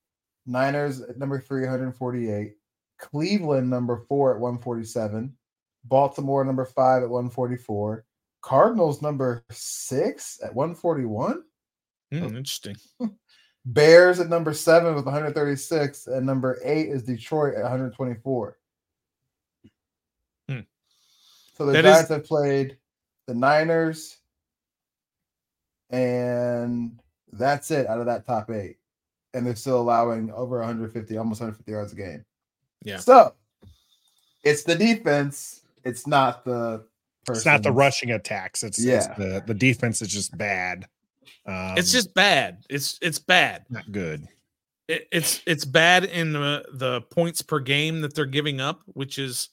[0.47, 2.55] Niners at number three, 148.
[2.99, 5.35] Cleveland number four at 147.
[5.85, 8.05] Baltimore number five at 144.
[8.43, 11.43] Cardinals number six at 141.
[12.11, 12.77] Hmm, interesting
[13.67, 16.07] Bears at number seven with 136.
[16.07, 18.57] And number eight is Detroit at 124.
[20.49, 20.61] Hmm.
[21.57, 22.79] So the That is- Giants have played
[23.27, 24.17] the Niners,
[25.91, 26.99] and
[27.33, 28.77] that's it out of that top eight.
[29.35, 32.25] And they're still allowing over 150, almost 150 yards a game.
[32.83, 32.97] Yeah.
[32.99, 33.35] So
[34.45, 35.61] it's the defense.
[35.85, 36.87] It's not the.
[37.29, 38.63] It's not the rushing attacks.
[38.65, 39.15] It's, it's Yeah.
[39.19, 40.87] the the defense is just bad.
[41.47, 44.27] Um, it's just bad it's it's bad not good.
[44.89, 49.19] it, it's it's bad in the the points per game that they're giving up which
[49.19, 49.49] is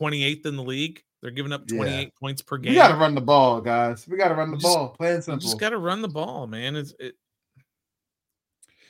[0.00, 1.76] 28th in the league they're giving up Yeah.
[1.78, 4.06] 28 points per game We got to run the ball, guys.
[4.06, 4.90] We got to run the just- ball.
[4.90, 5.40] Plain and You simple.
[5.40, 6.76] just got to run the ball, man.
[6.76, 7.14] It's, it,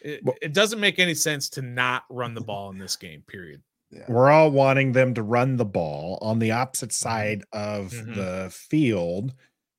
[0.02, 3.22] it, Well- it doesn't make any sense to not run the ball in this game,
[3.26, 3.62] period.
[3.90, 4.04] Yeah.
[4.08, 8.14] We're all wanting them to run the ball on the opposite side of Mhm.
[8.16, 9.32] the field.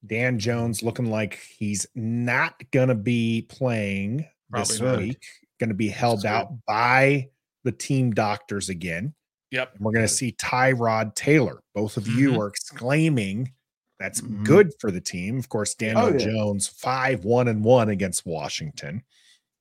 [0.08, 5.00] Dan Jones looking like he's not going to be playing this not.
[5.00, 5.22] week,
[5.60, 6.30] going to be held true.
[6.30, 7.30] out by
[7.63, 9.13] the team doctors again.
[9.52, 9.76] Yep.
[9.76, 11.60] And we're going to see Tyrod Taylor.
[11.74, 12.39] Both of you Mhm.
[12.39, 13.54] are exclaiming
[14.00, 14.46] that's Mhm.
[14.46, 15.38] good for the team.
[15.39, 16.17] Of course, Daniel Oh, yeah.
[16.17, 19.02] Jones, 5 1 and 1 against Washington.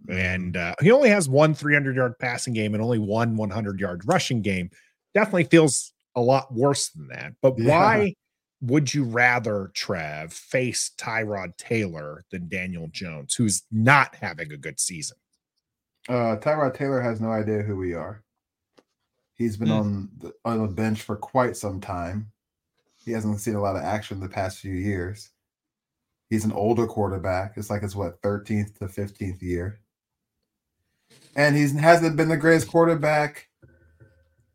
[0.09, 0.19] Mm-hmm.
[0.19, 4.03] And uh, he only has one 300 yard passing game and only one 100 yard
[4.07, 4.71] rushing game.
[5.15, 7.33] Definitely feels a lot worse than that.
[7.41, 7.69] But Yeah.
[7.69, 8.15] why
[8.67, 14.79] would you rather, Trev, face Tyrod Taylor than Daniel Jones, who's not having a good
[14.81, 15.17] season?
[16.09, 18.23] Uh, Tyrod Taylor has no idea who we are.
[19.35, 19.75] He's been Hmm.
[19.75, 22.33] on the on the bench for quite some time.
[22.95, 25.31] He hasn't seen a lot of action the past few years.
[26.31, 27.57] He's an older quarterback.
[27.57, 29.81] It's like it's what 13th to 15th year.
[31.37, 33.49] And he hasn't been the greatest quarterback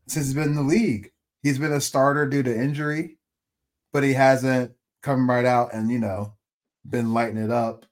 [0.08, 1.12] since he's been in the league.
[1.44, 3.18] He's been a starter due to injury,
[3.92, 6.34] but he hasn't come right out and you know
[6.88, 7.86] been lighting it up.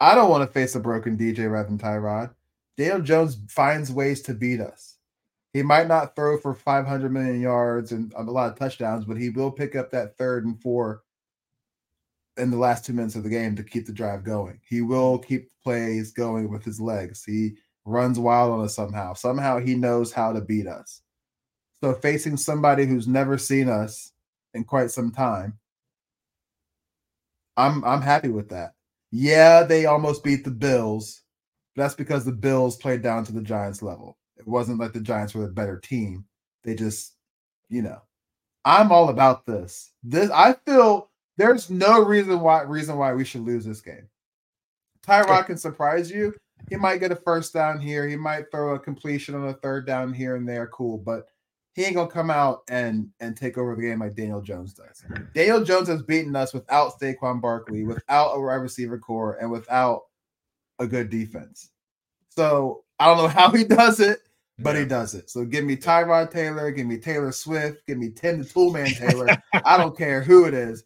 [0.00, 2.30] I don't want to face a broken DJ rather than Tyrod.
[2.76, 4.96] Daniel Jones finds ways to beat us.
[5.52, 9.30] He might not throw for 500 million yards and a lot of touchdowns, but he
[9.30, 11.02] will pick up that third and four
[12.36, 14.60] in the last two minutes of the game to keep the drive going.
[14.66, 17.24] He will keep plays going with his legs.
[17.24, 19.14] He runs wild on us somehow.
[19.14, 21.02] Somehow he knows how to beat us.
[21.82, 24.12] So facing somebody who's never seen us
[24.54, 25.58] in quite some time,
[27.56, 28.74] I'm I'm happy with that.
[29.10, 31.22] Yeah, they almost beat the Bills.
[31.76, 34.18] That's because the Bills played down to the Giants level.
[34.36, 36.24] It wasn't like the Giants were a better team.
[36.64, 37.14] They just,
[37.68, 38.00] you know,
[38.64, 39.92] I'm all about this.
[40.02, 44.08] This I feel there's no reason why reason why we should lose this game.
[45.06, 46.34] Tyrod can surprise you.
[46.68, 48.06] He might get a first down here.
[48.06, 50.66] He might throw a completion on a third down here and there.
[50.68, 51.26] Cool, but
[51.74, 55.04] he ain't gonna come out and and take over the game like Daniel Jones does.
[55.34, 60.02] Daniel Jones has beaten us without Saquon Barkley, without a wide receiver core, and without
[60.78, 61.70] a good defense.
[62.30, 64.20] So I don't know how he does it,
[64.58, 65.30] but he does it.
[65.30, 69.28] So give me Tyrod Taylor, give me Taylor Swift, give me Tim the Toolman Taylor.
[69.64, 70.84] I don't care who it is,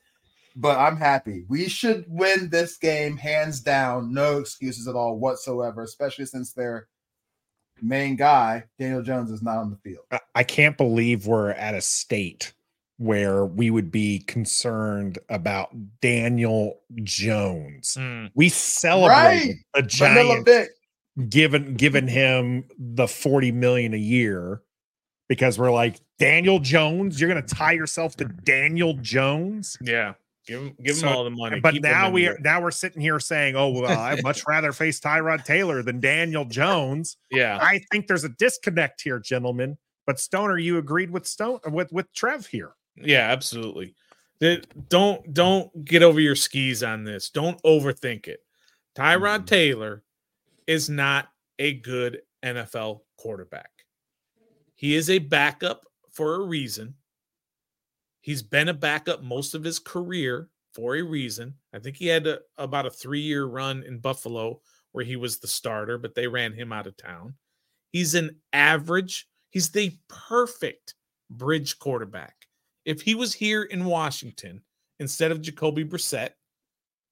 [0.57, 1.45] but I'm happy.
[1.49, 6.89] We should win this game hands down, no excuses at all whatsoever, especially since their
[7.83, 10.05] main guy, Daniel Jones, is not on the field.
[10.11, 12.53] I- I can't believe we're at a state
[12.99, 15.71] where we would be concerned about
[16.01, 17.95] Daniel Jones.
[17.99, 18.27] Hmm.
[18.35, 20.71] We celebrated the Vanilla Giants Vic.
[21.29, 24.63] giving giving him the 40 million a year
[25.29, 29.77] because we're like Daniel Jones, you're gonna tie yourself to Daniel Jones.
[29.81, 30.15] Yeah.
[30.47, 31.61] Give him give him So- all the money.
[31.61, 34.73] But Keep now we are now we're sitting here saying, Oh, well, I'd much rather
[34.73, 37.17] face Tyrod Taylor than Daniel Jones.
[37.31, 37.59] Yeah.
[37.61, 39.79] I think there's a disconnect here, gentlemen.
[40.07, 42.73] But Stoner, you agreed with Stone with with Trev here.
[42.97, 43.95] Yeah, absolutely.
[44.91, 47.31] Don't don't get over your skis on this.
[47.31, 48.41] Don't overthink it.
[48.95, 49.47] Tyrod Mhm.
[49.47, 50.03] Taylor
[50.67, 51.29] is not
[51.59, 53.71] a good NFL quarterback.
[54.75, 56.95] He is a backup for a reason.
[58.25, 61.57] He's been a backup most of his career for a reason.
[61.75, 64.63] I think he had a, about a three year run in Buffalo
[64.93, 67.35] where he was the starter, but they ran him out of town.
[67.91, 70.95] He's an average, he's the perfect
[71.29, 72.35] bridge quarterback.
[72.87, 74.63] If he was here in Washington
[75.01, 76.31] instead of Jacoby Brissett,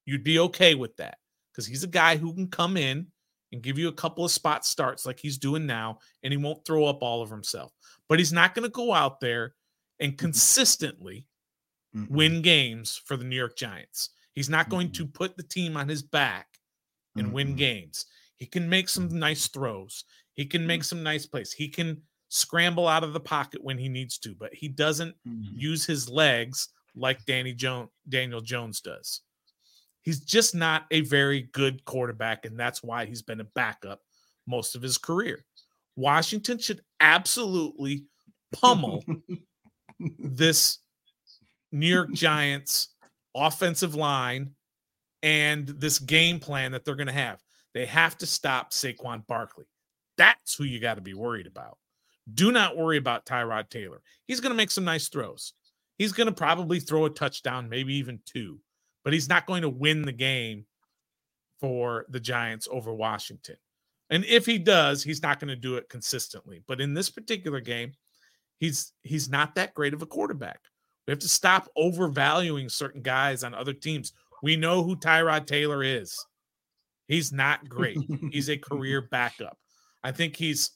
[0.07, 1.19] you'd be okay with that
[1.51, 3.05] because he's a guy who can come in
[3.51, 6.65] and give you a couple of spot starts like he's doing now, and he won't
[6.65, 7.71] throw up all of himself.
[8.09, 9.53] But he's not going to go out there
[10.03, 11.25] and consistently
[11.95, 12.09] Mm-mm.
[12.09, 14.09] win games for the New York Giants.
[14.33, 14.93] He's not going Mhm.
[14.95, 16.59] to put the team on his back
[17.15, 17.57] and win Mm-mm.
[17.57, 18.05] games.
[18.35, 20.03] He can make some nice throws.
[20.33, 21.53] He can make some nice plays.
[21.53, 25.51] He can scramble out of the pocket when he needs to, but he doesn't Mhm.
[25.55, 29.21] use his legs like Danny Jones, Daniel Jones does.
[30.01, 34.01] He's just not a very good quarterback, and that's why he's been a backup
[34.47, 35.45] most of his career.
[35.95, 38.07] Washington should absolutely
[38.51, 39.05] pummel
[40.19, 40.79] this
[41.71, 42.89] New York Giants
[43.35, 44.51] offensive line
[45.23, 47.41] and this game plan that they're going to have.
[47.73, 49.65] They have to stop Saquon Barkley.
[50.17, 51.77] That's who you got to be worried about.
[52.31, 54.01] Do not worry about Tyrod Taylor.
[54.27, 55.53] He's going to make some nice throws.
[55.97, 58.59] He's going to probably throw a touchdown, maybe even two,
[59.03, 60.65] but he's not going to win the game
[61.59, 63.55] for the Giants over Washington.
[64.09, 66.61] And if he does, he's not going to do it consistently.
[66.67, 67.93] But in this particular game,
[68.59, 70.59] he's he's not that great of a quarterback.
[71.07, 74.13] We have to stop overvaluing certain guys on other teams.
[74.41, 76.17] We know who Tyrod Taylor is.
[77.07, 77.97] He's not great.
[78.31, 79.57] He's a career backup.
[80.03, 80.71] I think he's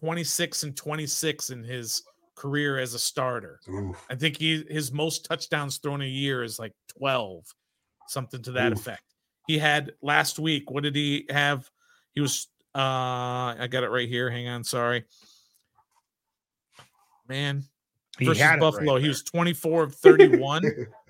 [0.00, 2.02] 26 and 26 in his
[2.36, 3.60] career as a starter.
[3.68, 3.96] Oof.
[4.10, 7.44] I think he his most touchdowns thrown a year is like 12,
[8.08, 8.78] something to that Oof.
[8.78, 9.02] effect.
[9.46, 11.68] He had last week, what did he have?
[12.12, 14.30] He was uh I got it right here.
[14.30, 15.04] Hang on, sorry.
[17.28, 17.64] Man,
[18.18, 20.62] He versus had Buffalo, right he was 24 of 31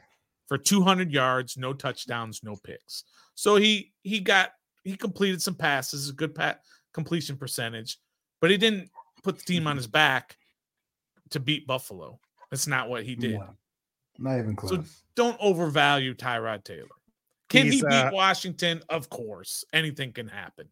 [0.47, 3.05] for 200 yards, no touchdowns, no picks.
[3.35, 4.53] So he he got
[4.85, 6.61] he completed some passes, a good pat
[6.93, 7.99] completion percentage,
[8.41, 8.91] but he didn't
[9.23, 10.37] put the team on his back
[11.31, 12.19] to beat Buffalo.
[12.51, 13.35] That's not what he did.
[13.35, 13.57] No,
[14.19, 14.71] not even close.
[14.71, 16.89] So don't overvalue Tyrod Taylor.
[17.49, 18.83] Can He's, he beat uh, Washington?
[18.89, 19.65] Of course.
[19.73, 20.69] Anything can happen.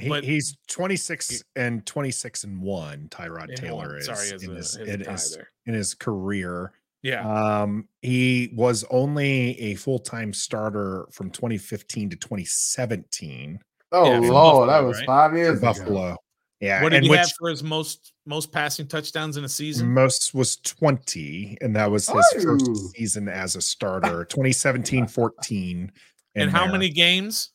[0.00, 4.50] He- but- he's 26 and 26 and 1 Tyrod Taylor one- is sorry, as in
[4.50, 6.72] a, his, as in his, in his career.
[7.02, 7.22] Yeah.
[7.62, 13.58] Um, he was only a full-time starter from 2015 to 2017
[13.92, 15.06] oh yeah, from lord, that was right?
[15.06, 15.66] five for years ago.
[15.66, 16.16] Buffalo.
[16.60, 19.48] Yeah, what did and he which have for his most most passing touchdowns in a
[19.48, 19.94] season?
[19.94, 22.42] most was 20, and that was his Oh.
[22.58, 24.26] first season as a starter.
[24.26, 25.90] 2017, 14.
[26.34, 26.72] And how there.
[26.72, 27.52] many games?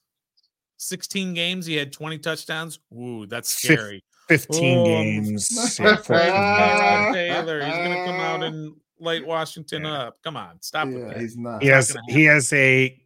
[0.78, 1.65] 16 games.
[1.65, 2.80] He had 20 touchdowns.
[2.93, 4.03] Ooh, that's Fif- scary.
[4.28, 4.86] 15 Oh.
[4.86, 5.47] games.
[5.80, 7.15] yeah, 14 Tyrod games.
[7.15, 7.63] Taylor.
[7.65, 9.93] He's gonna come out and light Washington Yeah.
[9.93, 10.17] up.
[10.23, 11.17] Come on, stop with Yeah, that.
[11.21, 11.61] he's not.
[11.61, 13.01] he has he has a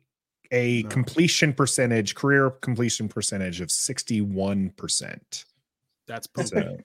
[0.52, 0.90] a No.
[0.90, 5.46] completion percentage, career completion percentage of 61%.
[6.08, 6.48] That's poopy.
[6.50, 6.78] So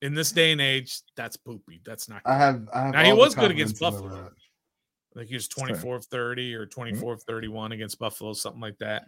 [0.00, 1.80] In this day and age, that's poopy.
[1.84, 2.22] That's not.
[2.26, 2.68] I have.
[2.74, 2.92] I have.
[2.94, 4.22] Now, he was good against confidence in the Buffalo.
[4.24, 4.38] world.
[5.14, 6.70] I think he was 24 of 30 or Mm-hmm.
[6.80, 9.04] 24 of 31 against Buffalo, something like that,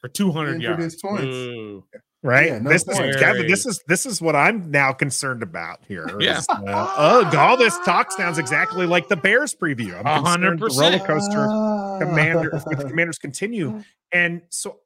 [0.00, 0.76] for 200 yards.
[0.76, 1.24] produced points.
[1.36, 1.84] Ooh.
[2.22, 3.16] right Yeah, no this is point.
[3.18, 6.38] Kevin, this is this is what i'm now concerned about here Yeah.
[6.38, 6.56] is, uh,
[6.96, 10.98] oh all this talk sounds exactly like the bears preview i'm A hundred concerned the
[10.98, 13.82] roller coaster commander with the commanders continue
[14.12, 14.78] and so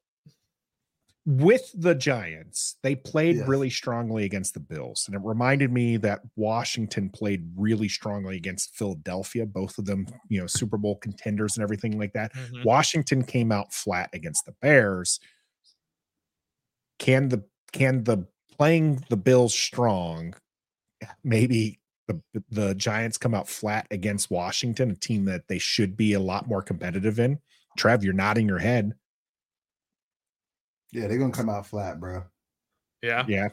[1.24, 3.46] with the giants they played Yes.
[3.46, 8.74] really strongly against the bills and it reminded me that washington played really strongly against
[8.74, 12.64] philadelphia both of them you know super bowl contenders and everything like that Mhm.
[12.64, 15.20] Washington came out flat against the Bears.
[16.98, 20.34] Can the can the playing the Bills strong
[21.24, 26.14] maybe the the Giants come out flat against Washington, a team that they should be
[26.14, 27.40] a lot more competitive in?
[27.78, 28.94] Trev, you're nodding your head.
[30.93, 32.22] Yeah, they're gonna come out flat, bro.
[33.03, 33.24] Yeah.
[33.26, 33.49] Yeah.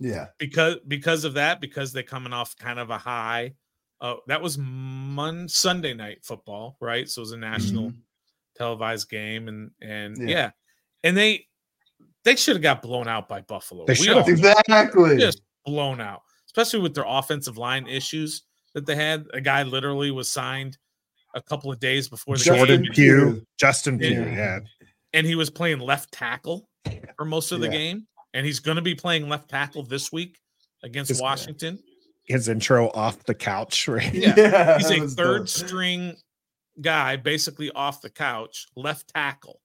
[0.00, 0.26] Yeah.
[0.38, 3.54] Because because of that, because they're coming off kind of a high
[4.00, 7.08] Uh, that was Mon Sunday night football, right?
[7.08, 7.92] So it was a national
[8.56, 10.28] televised game, and and Yeah.
[10.28, 10.50] yeah,
[11.02, 11.46] and they
[12.24, 13.86] they should have got blown out by Buffalo.
[13.86, 14.28] They should have.
[14.28, 15.16] Exactly.
[15.18, 18.42] just blown out, especially with their offensive line issues
[18.74, 19.26] that they had.
[19.34, 20.78] A guy literally was signed
[21.34, 23.46] a couple of days before the Jordan game, Pugh, Pugh.
[23.58, 24.34] Justin Pugh, Yeah.
[24.36, 24.58] yeah.
[25.12, 26.68] And he was playing left tackle
[27.16, 27.72] for most of the Yeah.
[27.72, 30.38] game, and he's going to be playing left tackle this week
[30.82, 31.78] against His- Washington.
[32.26, 34.12] His intro off the couch, right?
[34.12, 34.76] Yeah.
[34.78, 35.48] He's a third dope.
[35.48, 36.16] string
[36.80, 39.60] guy, basically off the couch, left tackle.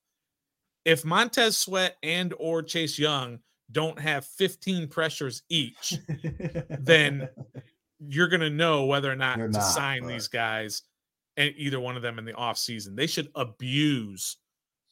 [0.86, 3.40] If Montez Sweat and or Chase Young
[3.72, 5.96] don't have 15 pressures each,
[6.70, 7.28] then
[8.00, 10.82] you're going to know whether or not They're to not, sign but- these guys
[11.38, 12.96] and either one of them in the offseason.
[12.96, 14.38] They should abuse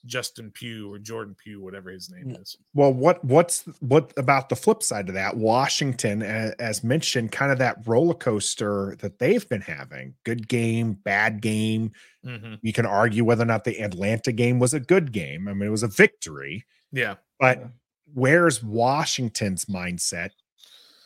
[0.06, 2.58] Justin Pugh or Jordan Pugh, whatever his name is.
[2.74, 5.38] Well, what what's what about the flip side of that?
[5.38, 10.16] Washington, a- as mentioned, kind of that roller coaster that they've been having.
[10.24, 11.92] Good game, bad game.
[12.26, 12.58] Mhm.
[12.64, 15.48] You can argue whether or not the Atlanta game was a good game.
[15.48, 17.16] I mean, it was a victory, Yeah.
[17.40, 17.68] but Yeah.
[18.14, 20.32] where's Washington's mindset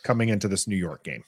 [0.04, 1.24] coming into this New York game?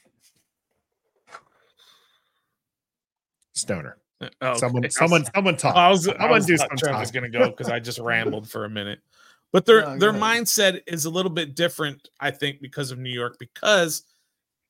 [3.54, 3.98] Stoner.
[4.22, 4.60] Oh, okay.
[4.60, 5.76] Someone, I someone, someone talk.
[5.76, 7.80] I was, I Someone was do thought some Trev was going to go because I
[7.80, 9.00] just rambled for a minute.
[9.54, 10.22] But their No, their ahead.
[10.22, 14.04] mindset is a little bit different, I think, because of New York, because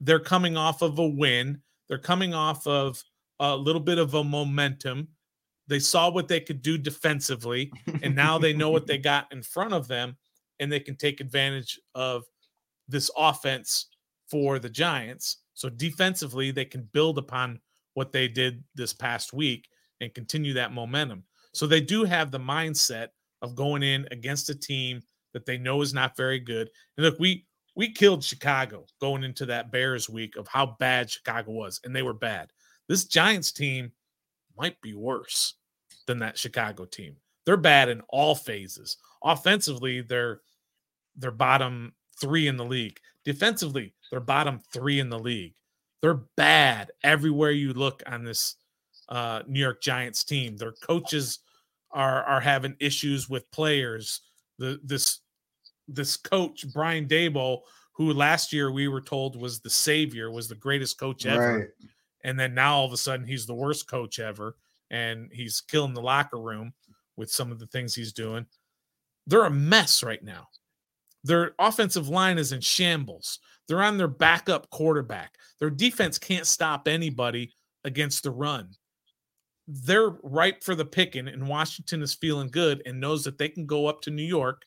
[0.02, 1.62] they're coming off of a win.
[1.88, 3.04] They're coming off of
[3.40, 5.08] a little bit of a momentum.
[5.68, 7.72] They saw what they could do defensively,
[8.04, 10.16] and now they know what they got in front of them,
[10.60, 12.24] and they can take advantage of
[12.88, 13.88] this offense
[14.30, 15.38] for the Giants.
[15.54, 17.60] So defensively, they can build upon
[17.98, 19.68] what they did this past week
[20.02, 21.24] and continue that momentum.
[21.56, 23.08] So they do have the mindset
[23.42, 25.02] of going in against a team
[25.34, 26.70] that they know is not very good.
[26.96, 31.52] And look, we we killed Chicago going into that Bears week of how bad Chicago
[31.54, 32.52] was, and they were bad.
[32.88, 33.92] This Giants team
[34.56, 35.56] might be worse
[36.06, 37.16] than that Chicago team.
[37.48, 38.98] They're bad in all phases.
[39.24, 40.42] Offensively, they're
[41.16, 43.00] they're bottom three in the league.
[43.26, 45.56] Defensively, they're bottom three in the league.
[46.02, 48.56] They're bad everywhere you look on this
[49.10, 50.58] uh, New York Giants team.
[50.58, 51.40] Their coaches
[51.92, 54.22] are are having issues with players.
[54.60, 55.20] The this
[55.88, 57.62] this coach Brian Daboll,
[57.94, 61.68] who last year we were told was the savior, was the greatest coach ever, Right.
[62.24, 64.58] and then now all of a sudden he's the worst coach ever,
[64.92, 66.74] and he's killing the locker room
[67.16, 68.46] with some of the things he's doing.
[69.26, 70.50] They're a mess right now.
[71.28, 73.40] Their offensive line is in shambles.
[73.68, 75.36] They're on their backup quarterback.
[75.60, 77.54] Their defense can't stop anybody
[77.84, 78.70] against the run.
[79.68, 83.66] They're ripe for the picking, and Washington is feeling good and knows that they can
[83.66, 84.62] go up to New York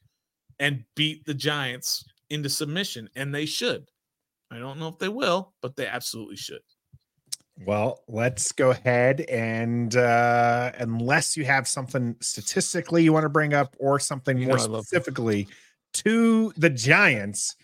[0.58, 3.86] and beat the Giants into submission, and they should.
[4.50, 6.61] I don't know if they will, but they absolutely should.
[7.64, 13.52] Well, let's go ahead and uh unless you have something statistically you want to bring
[13.54, 15.46] up or something You more know I love- specifically
[15.95, 17.57] to the Giants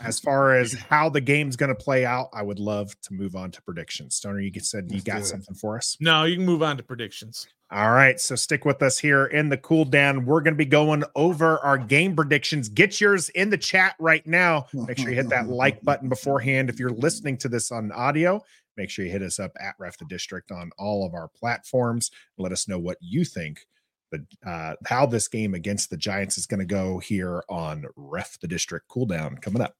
[0.00, 3.36] as far as how the game's going to play out, I would love to move
[3.36, 4.16] on to predictions.
[4.16, 5.96] Stoner, you said you Let's got something for us.
[6.00, 7.46] No, you can move on to predictions.
[7.70, 10.26] All right, so stick with us here in the cool down.
[10.26, 12.68] We're going to be going over our game predictions.
[12.68, 14.66] Get yours in the chat right now.
[14.72, 16.68] Make sure you hit that like button beforehand.
[16.68, 18.44] If you're listening to this on audio,
[18.76, 22.10] make sure you hit us up at Ref the District on all of our platforms.
[22.38, 23.66] Let us know what you think,
[24.14, 28.38] but uh, how this game against the Giants is going to go here on Ref
[28.40, 29.74] the District cooldown coming up.